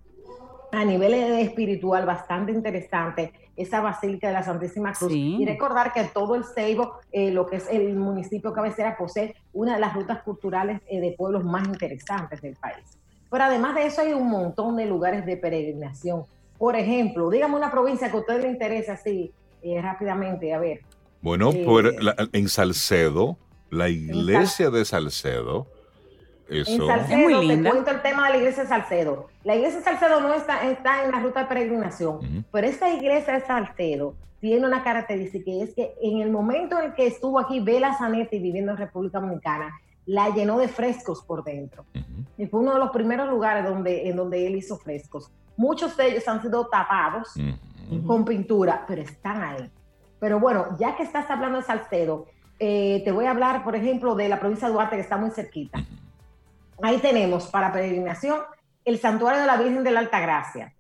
a 0.73 0.85
nivel 0.85 1.15
espiritual 1.15 2.05
bastante 2.05 2.53
interesante 2.53 3.33
esa 3.59 3.81
Basílica 3.81 4.29
de 4.29 4.33
la 4.33 4.43
Santísima 4.43 4.93
Cruz. 4.93 5.13
Sí. 5.13 5.37
Y 5.41 5.45
recordar 5.47 5.93
que 5.93 6.05
todo 6.05 6.35
el 6.37 6.45
Ceibo, 6.45 6.95
eh, 7.13 7.31
lo 7.31 7.47
que 7.47 7.57
es 7.57 7.69
el 7.71 7.95
municipio 7.97 8.53
cabecera, 8.53 8.97
posee 8.97 9.35
una 9.53 9.75
de 9.75 9.81
las 9.81 9.95
rutas 9.95 10.23
culturales 10.23 10.81
eh, 10.89 11.01
de 11.01 11.13
pueblos 11.13 11.45
más 11.45 11.67
interesantes 11.69 12.41
del 12.41 12.57
país. 12.57 12.99
Pero 13.31 13.45
además 13.45 13.75
de 13.75 13.87
eso 13.87 14.01
hay 14.01 14.13
un 14.15 14.29
montón 14.31 14.77
de 14.77 14.87
lugares 14.87 15.27
de 15.27 15.37
peregrinación. 15.37 16.25
Por 16.57 16.77
ejemplo, 16.77 17.29
dígame 17.31 17.57
una 17.57 17.71
provincia 17.71 18.11
que 18.11 18.17
a 18.17 18.21
usted 18.21 18.41
le 18.43 18.49
interese 18.49 18.91
así 18.91 19.33
eh, 19.63 19.83
rápidamente, 19.83 20.55
a 20.55 20.59
ver. 20.59 20.81
Bueno, 21.21 21.51
Eh, 21.53 21.65
por 21.67 22.03
la- 22.03 22.15
en 22.33 22.49
Salcedo, 22.49 23.37
la 23.71 23.89
iglesia 23.89 24.71
de 24.71 24.85
Salcedo, 24.85 25.67
En 26.49 26.61
eso. 26.63 26.87
Salcedo, 26.87 27.19
Es 27.19 27.37
muy 27.37 27.49
te 27.63 27.71
cuento 27.71 27.91
el 27.91 28.03
tema 28.03 28.27
de 28.27 28.31
la 28.31 28.37
iglesia 28.39 28.63
de 28.63 28.69
Salcedo. 28.69 29.27
La 29.45 29.55
iglesia 29.57 29.79
de 29.79 29.85
Salcedo 29.85 30.21
no 30.21 30.33
está, 30.35 30.69
está 30.69 31.05
en 31.05 31.13
la 31.13 31.21
ruta 31.21 31.41
de 31.41 31.47
peregrinación, 31.47 32.17
Ujú. 32.17 32.45
pero 32.51 32.67
esta 32.67 32.89
iglesia 32.91 33.35
de 33.35 33.41
Salcedo 33.43 34.15
tiene 34.41 34.67
una 34.67 34.83
característica 34.83 35.51
y 35.51 35.63
es 35.63 35.75
que 35.75 35.95
en 36.01 36.21
el 36.21 36.31
momento 36.31 36.79
en 36.79 36.87
el 36.87 36.95
que 36.95 37.07
estuvo 37.07 37.39
aquí 37.39 37.61
Bela 37.61 37.97
Zanetti 37.99 38.39
viviendo 38.39 38.73
en 38.73 38.79
República 38.79 39.21
Dominicana, 39.21 39.79
la 40.07 40.31
llenó 40.31 40.59
de 40.59 40.69
frescos 40.69 41.23
por 41.23 41.45
dentro. 41.45 41.85
Ujú. 41.95 42.25
Y 42.39 42.47
fue 42.47 42.61
uno 42.61 42.73
de 42.73 42.79
los 42.79 42.91
primeros 42.91 43.29
lugares 43.29 43.65
donde, 43.65 44.09
en 44.09 44.17
donde 44.17 44.47
él 44.47 44.57
hizo 44.57 44.79
frescos. 44.79 45.31
Muchos 45.57 45.97
de 45.97 46.09
ellos 46.09 46.27
han 46.29 46.41
sido 46.41 46.67
tapados 46.69 47.35
Ujú. 47.37 48.07
con 48.07 48.25
pintura, 48.25 48.85
pero 48.89 49.03
están 49.03 49.43
ahí. 49.43 49.71
Pero 50.21 50.41
bueno, 50.41 50.77
ya 50.79 50.97
que 50.97 51.03
estás 51.03 51.29
hablando 51.31 51.59
de 51.59 51.65
Salcedo, 51.65 52.27
eh, 52.59 53.03
te 53.05 53.13
voy 53.13 53.27
a 53.27 53.31
hablar, 53.33 53.63
por 53.65 53.77
ejemplo, 53.77 54.15
de 54.15 54.29
la 54.29 54.41
provincia 54.41 54.67
de 54.69 54.75
Duarte, 54.75 54.97
que 54.97 55.03
está 55.03 55.17
muy 55.19 55.31
cerquita. 55.31 55.79
Ahí 56.81 56.99
tenemos 56.99 57.49
para 57.49 57.73
peregrinación 57.73 58.39
el 58.85 58.99
Santuario 59.01 59.41
de 59.41 59.47
la 59.47 59.57
Virgen 59.57 59.83
de 59.83 59.91
la 59.91 60.01
Altagracia, 60.01 60.75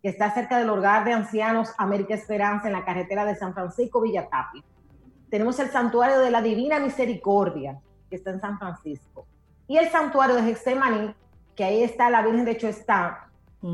que 0.00 0.08
está 0.08 0.32
cerca 0.32 0.58
del 0.58 0.70
hogar 0.70 1.04
de 1.04 1.12
ancianos 1.12 1.74
América 1.78 2.14
Esperanza 2.14 2.68
en 2.68 2.74
la 2.74 2.84
carretera 2.84 3.24
de 3.24 3.34
San 3.34 3.52
Francisco 3.52 4.00
Villatapi. 4.00 4.62
Tenemos 5.30 5.58
el 5.58 5.70
Santuario 5.70 6.20
de 6.20 6.30
la 6.30 6.42
Divina 6.42 6.78
Misericordia, 6.78 7.80
que 8.08 8.16
está 8.16 8.30
en 8.30 8.40
San 8.40 8.58
Francisco. 8.58 9.26
Y 9.66 9.78
el 9.78 9.90
Santuario 9.90 10.36
de 10.36 10.42
Gexemaní, 10.42 11.14
que 11.56 11.64
ahí 11.64 11.82
está 11.82 12.08
la 12.08 12.22
Virgen 12.22 12.44
de 12.44 12.56
Choestán, 12.56 13.16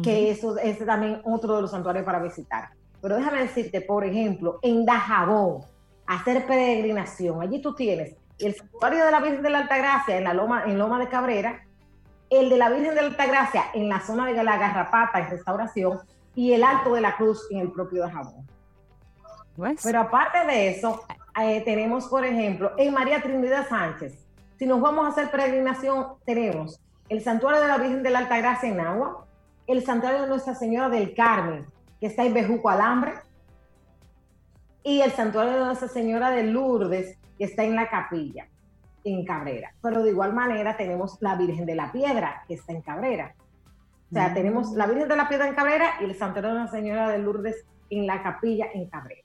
que 0.03 0.31
eso 0.31 0.59
es 0.59 0.85
también 0.85 1.21
otro 1.25 1.57
de 1.57 1.63
los 1.63 1.71
santuarios 1.71 2.05
para 2.05 2.19
visitar. 2.19 2.71
Pero 3.01 3.17
déjame 3.17 3.41
decirte, 3.41 3.81
por 3.81 4.05
ejemplo, 4.05 4.59
en 4.63 4.85
Dajabón, 4.85 5.63
hacer 6.07 6.47
peregrinación. 6.47 7.41
Allí 7.43 7.61
tú 7.61 7.75
tienes 7.75 8.17
el 8.39 8.55
santuario 8.55 9.05
de 9.05 9.11
la 9.11 9.21
Virgen 9.21 9.43
de 9.43 9.51
la 9.51 9.59
Altagracia 9.59 10.17
en 10.17 10.25
la 10.25 10.35
Loma, 10.35 10.65
en 10.67 10.79
Loma 10.79 10.99
de 10.99 11.09
Cabrera, 11.09 11.65
el 12.31 12.51
de 12.51 12.57
la 12.57 12.69
Virgen 12.69 12.95
de 12.95 13.03
la 13.03 13.09
Altagracia 13.09 13.65
en 13.75 13.89
la 13.89 14.01
zona 14.01 14.27
de 14.27 14.43
la 14.45 14.59
Garrapata 14.59 15.19
en 15.19 15.31
Restauración 15.31 16.01
y 16.35 16.53
el 16.53 16.63
Alto 16.63 16.95
de 16.95 17.01
la 17.01 17.17
Cruz 17.17 17.47
en 17.51 17.61
el 17.61 17.73
propio 17.73 18.03
Dajabón. 18.03 18.47
Pues, 19.57 19.81
Pero 19.83 20.01
aparte 20.01 20.47
de 20.47 20.69
eso, 20.71 21.05
eh, 21.41 21.63
tenemos, 21.65 22.07
por 22.07 22.25
ejemplo, 22.25 22.73
en 22.77 22.95
María 22.95 23.21
Trinidad 23.21 23.69
Sánchez, 23.69 24.25
si 24.59 24.67
nos 24.67 24.81
vamos 24.81 25.05
a 25.05 25.09
hacer 25.09 25.31
peregrinación, 25.31 26.15
tenemos 26.25 26.81
el 27.09 27.23
Santuario 27.23 27.61
de 27.61 27.69
la 27.69 27.79
Virgen 27.79 28.03
de 28.03 28.11
la 28.11 28.21
Altagracia 28.21 28.69
en 28.69 28.81
Agua, 28.81 29.27
el 29.67 29.85
Santuario 29.85 30.23
de 30.23 30.29
Nuestra 30.29 30.55
Señora 30.55 30.89
del 30.89 31.15
Carmen, 31.15 31.67
que 32.01 32.07
está 32.07 32.25
en 32.25 32.35
Bejuco 32.35 32.71
Alambre, 32.71 33.15
y 34.83 35.01
el 35.01 35.13
Santuario 35.13 35.55
de 35.55 35.65
Nuestra 35.65 35.89
Señora 35.89 36.31
de 36.31 36.45
Lourdes, 36.45 37.18
que 37.39 37.45
está 37.45 37.65
en 37.65 37.77
la 37.77 37.89
capilla, 37.89 38.49
en 39.05 39.25
Cabrera. 39.25 39.73
Pero 39.81 40.03
de 40.03 40.11
igual 40.11 40.33
manera 40.35 40.77
tenemos 40.77 41.17
la 41.21 41.37
Virgen 41.37 41.65
de 41.67 41.75
la 41.77 41.93
Piedra, 41.93 42.43
que 42.47 42.55
está 42.55 42.73
en 42.73 42.83
Cabrera. 42.83 43.35
O 44.11 44.15
sea, 44.15 44.29
Mm. 44.31 44.35
tenemos 44.35 44.73
la 44.73 44.87
Virgen 44.87 45.09
de 45.09 45.17
la 45.17 45.29
Piedra 45.29 45.47
en 45.49 45.55
Cabrera 45.55 45.95
y 46.01 46.05
el 46.05 46.15
Santuario 46.17 46.51
de 46.53 46.59
Nuestra 46.59 46.81
Señora 46.81 47.09
de 47.09 47.19
Lourdes 47.19 47.65
en 47.91 48.07
la 48.07 48.23
capilla 48.23 48.67
en 48.75 48.89
Cabrera. 48.89 49.23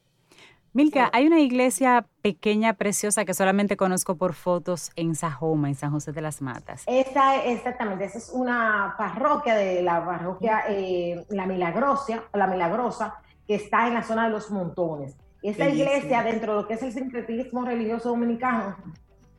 Milka, 0.76 1.10
hay 1.14 1.28
una 1.28 1.40
iglesia 1.40 2.08
pequeña, 2.24 2.74
preciosa, 2.74 3.26
que 3.26 3.36
solamente 3.36 3.78
conozco 3.78 4.16
por 4.16 4.34
fotos 4.34 4.92
en 4.96 5.14
Sajoma, 5.14 5.68
en 5.70 5.76
San 5.76 5.92
José 5.92 6.12
de 6.14 6.22
las 6.22 6.42
Matas. 6.42 6.84
Esa, 6.88 7.44
exactamente, 7.44 8.06
esa 8.06 8.18
es 8.18 8.32
una 8.34 8.96
parroquia 8.98 9.54
de 9.54 9.84
la 9.84 10.04
parroquia 10.04 10.64
eh, 10.68 11.26
La 11.30 11.46
Milagrosa, 11.46 12.24
la 12.34 12.48
Milagrosa, 12.48 13.14
que 13.48 13.54
está 13.56 13.88
en 13.88 13.94
la 13.94 14.02
zona 14.02 14.24
de 14.26 14.32
los 14.32 14.50
montones. 14.50 15.16
Esa 15.44 15.66
Bellísimo. 15.66 15.92
iglesia, 15.92 16.24
dentro 16.24 16.56
de 16.56 16.62
lo 16.62 16.68
que 16.68 16.76
es 16.76 16.84
el 16.84 16.94
sincretismo 16.94 17.66
religioso 17.66 18.10
dominicano, 18.10 18.78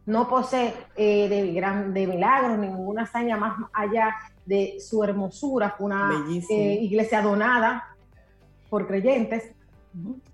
no 0.06 0.28
posee 0.28 0.74
eh, 0.96 1.28
de, 1.28 1.52
gran, 1.52 1.94
de 1.94 2.06
milagros, 2.06 2.58
ninguna 2.58 3.04
hazaña 3.04 3.38
más 3.38 3.56
allá 3.72 4.14
de 4.44 4.76
su 4.78 5.02
hermosura. 5.02 5.70
Fue 5.70 5.86
una 5.86 6.26
eh, 6.50 6.78
iglesia 6.82 7.22
donada 7.22 7.96
por 8.68 8.86
creyentes, 8.86 9.52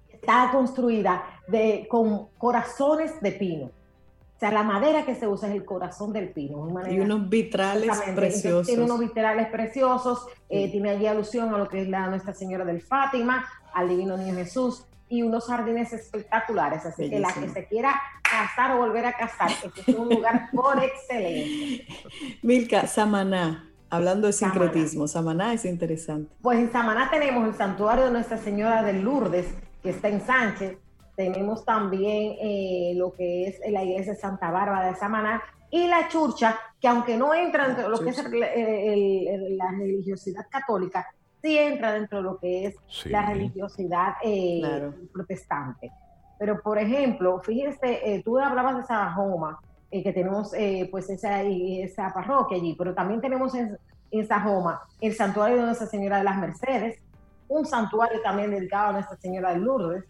está 0.09 0.51
construida 0.51 1.23
de, 1.47 1.87
con 1.89 2.29
corazones 2.37 3.21
de 3.21 3.33
pino. 3.33 3.67
O 3.67 4.41
sea, 4.41 4.51
la 4.51 4.63
madera 4.63 5.05
que 5.05 5.15
se 5.15 5.29
usa 5.29 5.51
es 5.51 5.55
el 5.55 5.65
corazón 5.65 6.13
del 6.13 6.31
pino. 6.31 6.67
y 6.91 6.99
unos 6.99 7.29
vitrales 7.29 8.01
preciosos. 8.15 8.67
tiene 8.67 8.85
unos 8.85 8.99
vitrales 8.99 9.49
preciosos, 9.49 10.27
eh, 10.49 10.71
tiene 10.71 10.91
allí 10.91 11.07
alusión 11.07 11.55
a 11.55 11.59
lo 11.59 11.69
que 11.69 11.83
es 11.83 11.89
la 11.89 12.09
Nuestra 12.09 12.33
Señora 12.33 12.65
del 12.65 12.81
Fátima, 12.81 13.45
al 13.75 13.91
Divino 13.91 14.17
Niño 14.17 14.35
Jesús, 14.35 14.87
y 15.11 15.23
unos 15.23 15.47
jardines 15.47 15.93
espectaculares. 15.93 16.87
Así 16.87 17.11
que 17.11 17.19
la 17.19 17.33
que 17.33 17.49
se 17.49 17.67
quiera 17.67 18.01
casar 18.23 18.71
o 18.77 18.79
volver 18.79 19.05
a 19.05 19.13
casar, 19.13 19.51
este 19.51 19.91
es 19.91 19.99
un 19.99 20.09
lugar 20.09 20.49
por 20.55 20.83
excelencia. 20.83 21.85
Milka, 22.43 22.87
Samaná, 22.87 23.69
hablando 23.91 24.29
de 24.29 24.33
sincretismo, 24.33 25.09
Samaná 25.09 25.53
es 25.53 25.65
interesante. 25.65 26.33
Pues 26.41 26.61
en 26.61 26.73
Samaná 26.73 27.11
tenemos 27.11 27.47
el 27.47 27.55
santuario 27.55 28.07
de 28.07 28.13
Nuestra 28.13 28.39
Señora 28.39 28.83
de 28.85 28.95
Lourdes, 28.95 29.47
que 29.83 29.91
está 29.91 30.09
en 30.09 30.25
Sánchez. 30.25 30.79
Tenemos 31.17 31.65
también 31.65 32.37
eh, 32.41 32.93
lo 32.97 33.13
que 33.13 33.49
es 33.49 33.61
la 33.69 33.83
iglesia 33.83 34.15
de 34.15 34.19
Santa 34.19 34.51
Bárbara 34.51 34.87
de 34.87 34.97
Samaná 34.97 35.43
y 35.71 35.89
la 35.89 36.09
churcha, 36.09 36.57
que 36.81 36.89
aunque 36.89 37.17
no 37.17 37.35
entra 37.35 37.69
de 37.69 37.89
lo 37.89 37.99
que 37.99 38.11
es 38.11 38.25
la 38.25 39.71
religiosidad 39.73 40.47
católica, 40.49 41.07
sí 41.43 41.59
entra 41.59 41.93
dentro 41.93 42.19
de 42.19 42.25
lo 42.25 42.39
que 42.39 42.67
es 42.67 42.77
la 43.07 43.27
religiosidad 43.27 44.15
eh, 44.23 44.91
protestante. 45.13 45.91
Pero, 46.39 46.61
por 46.63 46.79
ejemplo, 46.79 47.41
fíjense, 47.41 48.01
eh, 48.05 48.23
tú 48.25 48.39
hablabas 48.39 48.79
de 48.79 48.85
Sajoma, 48.85 49.61
eh, 49.91 50.03
que 50.03 50.13
tenemos 50.13 50.53
pues 50.91 51.11
esa, 51.11 51.43
esa 51.43 52.13
parroquia 52.15 52.57
allí, 52.57 52.75
pero 52.79 52.95
también 52.95 53.21
tenemos 53.21 53.55
en, 53.55 53.77
en 54.11 54.27
Sajoma 54.27 54.83
el 55.01 55.15
santuario 55.15 55.57
de 55.57 55.63
Nuestra 55.65 55.87
Señora 55.87 56.19
de 56.19 56.25
las 56.25 56.39
Mercedes, 56.39 57.01
un 57.49 57.67
santuario 57.67 58.21
también 58.23 58.51
dedicado 58.51 58.89
a 58.89 58.93
Nuestra 58.93 59.17
Señora 59.17 59.53
de 59.53 59.59
Lourdes, 59.59 60.05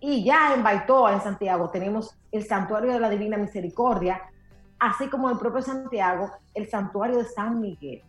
y 0.00 0.22
ya 0.22 0.52
en 0.54 0.62
Baitoa, 0.62 1.14
en 1.14 1.22
Santiago, 1.22 1.70
tenemos 1.70 2.14
el 2.30 2.44
santuario 2.44 2.92
de 2.92 3.00
la 3.00 3.08
Divina 3.08 3.38
Misericordia, 3.38 4.20
así 4.78 5.08
como 5.08 5.30
el 5.30 5.38
propio 5.38 5.62
Santiago, 5.62 6.30
el 6.52 6.68
santuario 6.68 7.18
de 7.18 7.24
San 7.24 7.58
Miguel. 7.58 8.02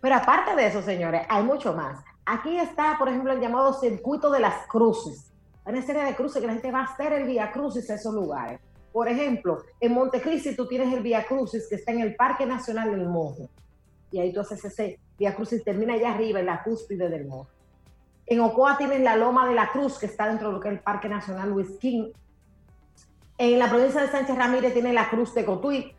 Pero 0.00 0.14
aparte 0.14 0.54
de 0.54 0.66
eso, 0.66 0.82
señores, 0.82 1.22
hay 1.28 1.42
mucho 1.42 1.74
más. 1.74 2.04
Aquí 2.24 2.56
está, 2.58 2.96
por 2.98 3.08
ejemplo, 3.08 3.32
el 3.32 3.40
llamado 3.40 3.72
circuito 3.72 4.30
de 4.30 4.40
las 4.40 4.66
cruces. 4.66 5.32
Hay 5.64 5.72
una 5.72 5.82
serie 5.82 6.04
de 6.04 6.14
cruces 6.14 6.40
que 6.40 6.46
la 6.46 6.52
gente 6.52 6.70
va 6.70 6.80
a 6.80 6.84
hacer 6.84 7.12
el 7.12 7.24
Vía 7.24 7.50
Crucis 7.50 7.90
a 7.90 7.94
esos 7.94 8.14
lugares. 8.14 8.60
Por 8.92 9.08
ejemplo, 9.08 9.62
en 9.80 9.92
Montecristi 9.92 10.54
tú 10.56 10.66
tienes 10.66 10.92
el 10.94 11.02
Vía 11.02 11.24
Crucis 11.24 11.66
que 11.68 11.76
está 11.76 11.92
en 11.92 12.00
el 12.00 12.16
Parque 12.16 12.46
Nacional 12.46 12.90
del 12.90 13.08
Mojo. 13.08 13.48
Y 14.10 14.18
ahí 14.18 14.32
tú 14.32 14.40
haces 14.40 14.64
ese 14.64 14.98
Vía 15.18 15.34
Crucis, 15.34 15.64
termina 15.64 15.94
allá 15.94 16.14
arriba 16.14 16.40
en 16.40 16.46
la 16.46 16.62
cúspide 16.62 17.08
del 17.08 17.26
Mojo. 17.26 17.48
En 18.26 18.40
Ocoa 18.40 18.76
tienes 18.76 19.00
la 19.00 19.16
Loma 19.16 19.48
de 19.48 19.54
la 19.54 19.70
Cruz, 19.70 19.98
que 19.98 20.06
está 20.06 20.28
dentro 20.28 20.48
de 20.48 20.54
lo 20.54 20.60
que 20.60 20.68
es 20.68 20.74
el 20.74 20.80
Parque 20.80 21.08
Nacional 21.08 21.50
Luis 21.50 21.78
King. 21.80 22.12
En 23.38 23.58
la 23.58 23.68
provincia 23.68 24.02
de 24.02 24.08
Sánchez 24.08 24.36
Ramírez 24.36 24.74
tiene 24.74 24.92
la 24.92 25.08
Cruz 25.08 25.34
de 25.34 25.44
Cotuí 25.44 25.94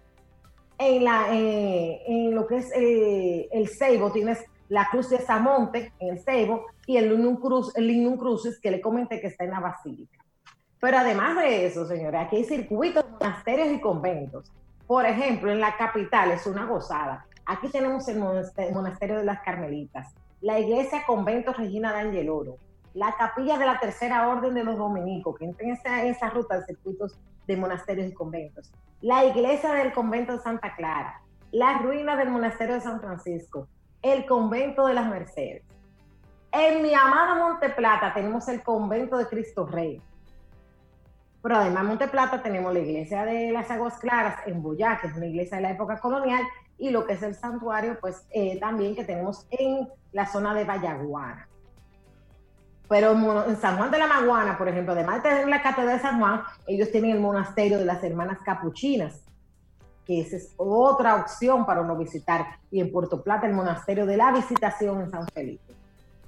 en, 0.80 1.04
la, 1.04 1.28
eh, 1.32 2.02
en 2.08 2.34
lo 2.34 2.48
que 2.48 2.58
es 2.58 2.72
el, 2.74 3.48
el 3.52 3.68
Ceibo, 3.68 4.12
tienes 4.12 4.44
la 4.70 4.88
Cruz 4.90 5.10
de 5.10 5.20
Samonte 5.20 5.92
en 6.00 6.16
el 6.16 6.24
Ceibo 6.24 6.66
y 6.86 6.98
el 6.98 7.10
Lignum, 7.10 7.38
Cruz, 7.38 7.74
Crucis 8.18 8.60
que 8.60 8.72
le 8.72 8.80
comenté 8.80 9.20
que 9.20 9.28
está 9.28 9.44
en 9.44 9.52
la 9.52 9.60
Basílica. 9.60 10.18
Pero 10.80 11.00
además 11.00 11.36
de 11.38 11.66
eso, 11.66 11.86
señores, 11.86 12.22
aquí 12.22 12.38
hay 12.38 12.44
circuitos, 12.46 13.04
monasterios 13.12 13.70
y 13.74 13.82
conventos. 13.82 14.52
Por 14.88 15.06
ejemplo, 15.06 15.52
en 15.52 15.60
la 15.60 15.76
capital 15.76 16.32
es 16.32 16.48
una 16.48 16.66
gozada. 16.66 17.26
Aquí 17.46 17.68
tenemos 17.68 18.08
el 18.08 18.20
monasterio 18.20 19.18
de 19.18 19.26
las 19.26 19.42
Carmelitas, 19.42 20.14
la 20.40 20.60
iglesia 20.60 21.04
convento 21.06 21.52
Regina 21.52 21.92
de 21.92 22.02
Angeloro, 22.02 22.58
la 22.94 23.16
capilla 23.18 23.58
de 23.58 23.66
la 23.66 23.80
Tercera 23.80 24.30
Orden 24.30 24.54
de 24.54 24.64
los 24.64 24.78
Dominicos, 24.78 25.38
que 25.38 25.46
entra 25.46 25.66
en 25.66 25.74
esa, 25.74 26.04
esa 26.06 26.30
ruta 26.30 26.60
de 26.60 26.66
circuitos 26.66 27.18
de 27.50 27.58
monasterios 27.58 28.08
y 28.08 28.14
conventos, 28.14 28.72
la 29.02 29.26
iglesia 29.26 29.74
del 29.74 29.92
convento 29.92 30.34
de 30.34 30.40
Santa 30.40 30.76
Clara, 30.76 31.22
la 31.52 31.80
ruina 31.80 32.16
del 32.16 32.30
monasterio 32.30 32.76
de 32.76 32.82
San 32.82 33.02
Francisco, 33.02 33.68
el 34.04 34.28
convento 34.28 34.86
de 34.86 34.94
las 34.94 35.08
Mercedes. 35.08 35.64
En 36.52 36.84
mi 36.84 36.94
amada 36.94 37.36
Monte 37.36 37.70
Plata 37.70 38.14
tenemos 38.14 38.48
el 38.50 38.62
convento 38.62 39.18
de 39.18 39.26
Cristo 39.26 39.66
Rey. 39.66 40.00
Pero 41.42 41.56
además 41.56 41.82
en 41.82 41.88
Monte 41.88 42.08
Plata 42.08 42.44
tenemos 42.44 42.72
la 42.72 42.80
iglesia 42.80 43.26
de 43.26 43.52
las 43.52 43.72
Aguas 43.72 43.98
Claras 43.98 44.46
en 44.46 44.62
Boyá, 44.62 45.00
que 45.02 45.08
es 45.08 45.16
una 45.16 45.26
iglesia 45.26 45.58
de 45.58 45.64
la 45.64 45.72
época 45.72 46.00
colonial, 46.00 46.44
y 46.78 46.92
lo 46.92 47.08
que 47.08 47.14
es 47.14 47.24
el 47.24 47.34
santuario, 47.34 47.98
pues 48.00 48.28
eh, 48.30 48.60
también 48.60 48.96
que 48.96 49.04
tenemos 49.04 49.48
en 49.50 49.90
la 50.12 50.28
zona 50.28 50.54
de 50.54 50.66
Vallaguana. 50.66 51.49
Pero 52.90 53.12
en 53.46 53.56
San 53.58 53.78
Juan 53.78 53.92
de 53.92 54.00
la 54.00 54.08
Maguana, 54.08 54.58
por 54.58 54.68
ejemplo, 54.68 54.94
además 54.94 55.22
de 55.22 55.30
tener 55.30 55.48
la 55.48 55.62
Catedral 55.62 55.98
de 55.98 56.02
San 56.02 56.20
Juan, 56.20 56.42
ellos 56.66 56.92
tienen 56.92 57.12
el 57.12 57.20
monasterio 57.20 57.78
de 57.78 57.86
las 57.86 58.04
Hermanas 58.04 58.40
Capuchinas, 58.44 59.22
que 60.06 60.22
esa 60.22 60.38
es 60.38 60.54
otra 60.58 61.18
opción 61.18 61.68
para 61.68 61.82
uno 61.82 61.96
visitar. 61.96 62.58
Y 62.72 62.82
en 62.82 62.92
Puerto 62.92 63.22
Plata, 63.22 63.46
el 63.46 63.54
monasterio 63.54 64.08
de 64.08 64.18
la 64.18 64.32
Visitación 64.32 65.02
en 65.02 65.12
San 65.12 65.28
Felipe. 65.28 65.76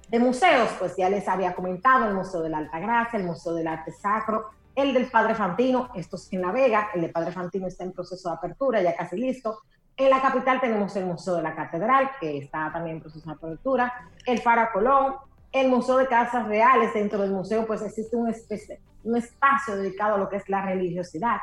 De 0.08 0.20
museos, 0.20 0.70
pues 0.78 0.96
ya 0.96 1.10
les 1.10 1.28
había 1.28 1.56
comentado, 1.56 2.06
el 2.08 2.14
Museo 2.14 2.42
de 2.42 2.50
la 2.50 2.60
Alta 2.60 2.80
Gracia, 2.80 3.18
el 3.18 3.26
Museo 3.26 3.54
del 3.54 3.68
Arte 3.68 3.92
Sacro, 3.92 4.50
el 4.76 4.94
del 4.94 5.10
Padre 5.10 5.34
Fantino, 5.34 5.90
esto 5.96 6.16
es 6.16 6.32
en 6.32 6.42
La 6.42 6.52
Vega, 6.52 6.90
el 6.94 7.02
del 7.02 7.12
Padre 7.12 7.32
Fantino 7.32 7.66
está 7.66 7.84
en 7.84 7.92
proceso 7.92 8.30
de 8.30 8.36
apertura, 8.36 8.82
ya 8.82 8.96
casi 8.96 9.18
listo. 9.18 9.60
En 9.98 10.10
la 10.10 10.22
capital 10.22 10.62
tenemos 10.62 10.96
el 10.96 11.06
Museo 11.06 11.36
de 11.36 11.44
la 11.44 11.56
Catedral, 11.56 12.12
que 12.20 12.38
está 12.38 12.72
también 12.72 12.98
en 12.98 13.02
proceso 13.02 13.26
de 13.26 13.36
apertura, 13.36 13.94
el 14.26 14.40
Faro 14.42 14.70
Colón, 14.72 15.16
el 15.52 15.70
Museo 15.70 15.98
de 15.98 16.08
Casas 16.08 16.48
Reales, 16.48 16.94
dentro 16.94 17.22
del 17.22 17.32
museo 17.32 17.66
pues 17.66 17.82
existe 17.82 18.16
un, 18.16 18.34
un 19.04 19.18
espacio 19.18 19.76
dedicado 19.76 20.16
a 20.16 20.18
lo 20.18 20.30
que 20.30 20.38
es 20.38 20.50
la 20.50 20.62
religiosidad. 20.62 21.38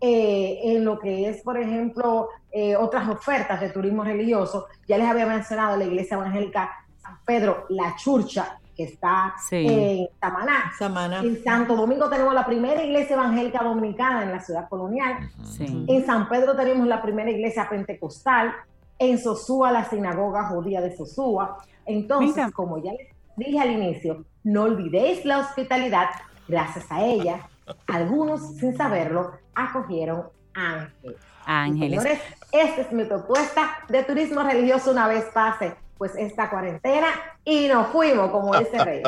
Eh, 0.00 0.60
en 0.76 0.84
lo 0.84 0.98
que 0.98 1.30
es, 1.30 1.40
por 1.42 1.56
ejemplo, 1.56 2.28
eh, 2.52 2.76
otras 2.76 3.08
ofertas 3.08 3.58
de 3.60 3.70
turismo 3.70 4.04
religioso, 4.04 4.66
ya 4.86 4.98
les 4.98 5.08
había 5.08 5.24
mencionado 5.24 5.78
la 5.78 5.84
iglesia 5.84 6.16
evangélica 6.16 6.70
San 7.00 7.18
Pedro 7.24 7.64
La 7.70 7.96
Churcha, 7.96 8.58
que 8.76 8.84
está 8.84 9.34
en 9.50 10.06
Samaná. 10.20 10.72
Samaná. 10.78 11.20
En 11.20 11.42
Santo 11.42 11.74
Domingo 11.74 12.10
tenemos 12.10 12.34
la 12.34 12.44
primera 12.44 12.82
iglesia 12.82 13.14
evangélica 13.14 13.62
dominicana 13.62 14.24
en 14.24 14.32
la 14.32 14.40
ciudad 14.40 14.68
colonial. 14.68 15.30
En 15.58 16.04
San 16.04 16.28
Pedro 16.28 16.54
tenemos 16.54 16.86
la 16.86 17.00
primera 17.00 17.30
iglesia 17.30 17.66
pentecostal. 17.68 18.52
En 18.98 19.18
Sosúa, 19.18 19.72
la 19.72 19.88
sinagoga 19.88 20.48
judía 20.48 20.82
de 20.82 20.94
Sosúa. 20.94 21.58
Entonces, 21.86 22.52
como 22.52 22.76
ya 22.76 22.92
les 22.92 23.13
dije 23.36 23.60
al 23.60 23.70
inicio, 23.70 24.24
no 24.42 24.62
olvidéis 24.64 25.24
la 25.24 25.38
hospitalidad. 25.38 26.08
Gracias 26.46 26.86
a 26.90 27.04
ella, 27.04 27.48
algunos, 27.86 28.56
sin 28.56 28.76
saberlo, 28.76 29.32
acogieron 29.54 30.24
ángeles. 30.54 31.16
Ángeles. 31.46 32.02
Señores, 32.02 32.22
esta 32.52 32.80
es 32.82 32.92
mi 32.92 33.04
propuesta 33.04 33.78
de 33.88 34.02
turismo 34.04 34.42
religioso 34.42 34.90
una 34.90 35.08
vez 35.08 35.24
pase 35.32 35.74
pues 35.98 36.12
esta 36.16 36.50
cuarentena 36.50 37.08
y 37.44 37.68
nos 37.68 37.88
fuimos, 37.88 38.30
como 38.30 38.58
dice 38.58 38.84
Rey. 38.84 39.02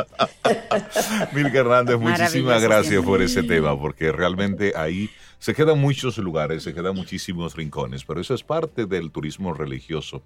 Milka 1.32 1.58
Hernández, 1.58 1.98
muchísimas 1.98 2.62
gracias 2.62 3.04
por 3.04 3.20
ese 3.22 3.42
tema, 3.42 3.78
porque 3.78 4.12
realmente 4.12 4.72
ahí 4.76 5.10
se 5.38 5.54
quedan 5.54 5.80
muchos 5.80 6.16
lugares, 6.18 6.62
se 6.62 6.72
quedan 6.72 6.94
muchísimos 6.94 7.56
rincones, 7.56 8.04
pero 8.04 8.20
eso 8.20 8.34
es 8.34 8.42
parte 8.42 8.86
del 8.86 9.10
turismo 9.10 9.52
religioso 9.52 10.22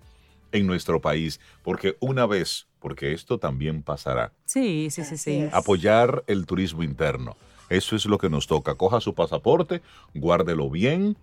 en 0.53 0.67
nuestro 0.67 1.01
país, 1.01 1.41
porque 1.63 1.97
una 2.01 2.27
vez, 2.27 2.67
porque 2.79 3.13
esto 3.13 3.39
también 3.39 3.83
pasará. 3.83 4.33
Sí, 4.45 4.89
sí, 4.91 5.05
sí, 5.05 5.17
sí. 5.17 5.49
Apoyar 5.53 6.25
el 6.27 6.47
turismo 6.47 6.83
interno. 6.83 7.37
Eso 7.69 7.95
es 7.95 8.05
lo 8.07 8.19
que 8.19 8.29
nos 8.29 8.47
toca. 8.47 8.75
Coja 8.75 9.01
su 9.01 9.15
pasaporte, 9.15 9.81
guárdelo 10.15 10.69
bien, 10.69 11.17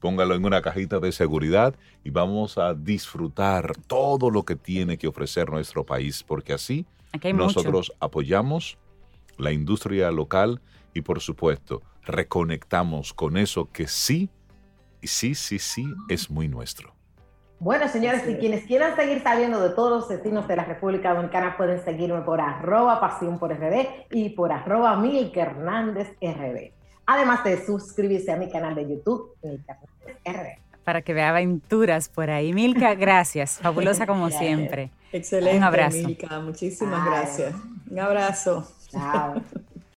póngalo 0.00 0.34
en 0.34 0.44
una 0.44 0.60
cajita 0.60 1.00
de 1.00 1.12
seguridad 1.12 1.74
y 2.04 2.10
vamos 2.10 2.58
a 2.58 2.74
disfrutar 2.74 3.74
todo 3.86 4.28
lo 4.30 4.44
que 4.44 4.54
tiene 4.54 4.98
que 4.98 5.06
ofrecer 5.06 5.48
nuestro 5.50 5.84
país, 5.84 6.22
porque 6.22 6.52
así 6.52 6.84
nosotros 7.32 7.92
apoyamos 8.00 8.76
la 9.38 9.52
industria 9.52 10.10
local 10.10 10.60
y 10.92 11.00
por 11.00 11.20
supuesto 11.20 11.82
reconectamos 12.02 13.14
con 13.14 13.36
eso 13.36 13.70
que 13.72 13.88
sí, 13.88 14.28
sí, 15.02 15.34
sí, 15.34 15.58
sí 15.58 15.86
es 16.08 16.30
muy 16.30 16.48
nuestro. 16.48 16.93
Bueno, 17.64 17.88
señores, 17.88 18.24
si 18.26 18.34
quienes 18.34 18.66
quieran 18.66 18.94
seguir 18.94 19.22
sabiendo 19.22 19.58
de 19.58 19.70
todos 19.70 19.90
los 19.90 20.06
destinos 20.06 20.46
de 20.46 20.54
la 20.54 20.66
República 20.66 21.14
Dominicana, 21.14 21.56
pueden 21.56 21.82
seguirme 21.82 22.20
por 22.20 22.38
arroba 22.38 23.00
pasión 23.00 23.38
por 23.38 23.54
RD 23.54 23.86
y 24.10 24.28
por 24.28 24.52
arroba 24.52 24.98
Milke 24.98 25.40
Hernández 25.40 26.10
RD. 26.20 26.72
Además 27.06 27.42
de 27.42 27.64
suscribirse 27.64 28.30
a 28.32 28.36
mi 28.36 28.50
canal 28.50 28.74
de 28.74 28.86
YouTube, 28.86 29.34
Milke 29.42 29.72
Hernández 30.26 30.58
RD. 30.60 30.82
Para 30.84 31.00
que 31.00 31.14
vea 31.14 31.30
aventuras 31.30 32.10
por 32.10 32.28
ahí. 32.28 32.52
Milka, 32.52 32.94
gracias. 32.96 33.58
Fabulosa 33.62 34.06
como 34.06 34.28
siempre. 34.28 34.90
Excelente, 35.10 35.56
Un 35.56 35.64
abrazo. 35.64 35.96
Milka. 36.06 36.38
Muchísimas 36.40 37.02
gracias. 37.02 37.54
Un 37.90 37.98
abrazo. 37.98 38.68
Chao. 38.90 39.40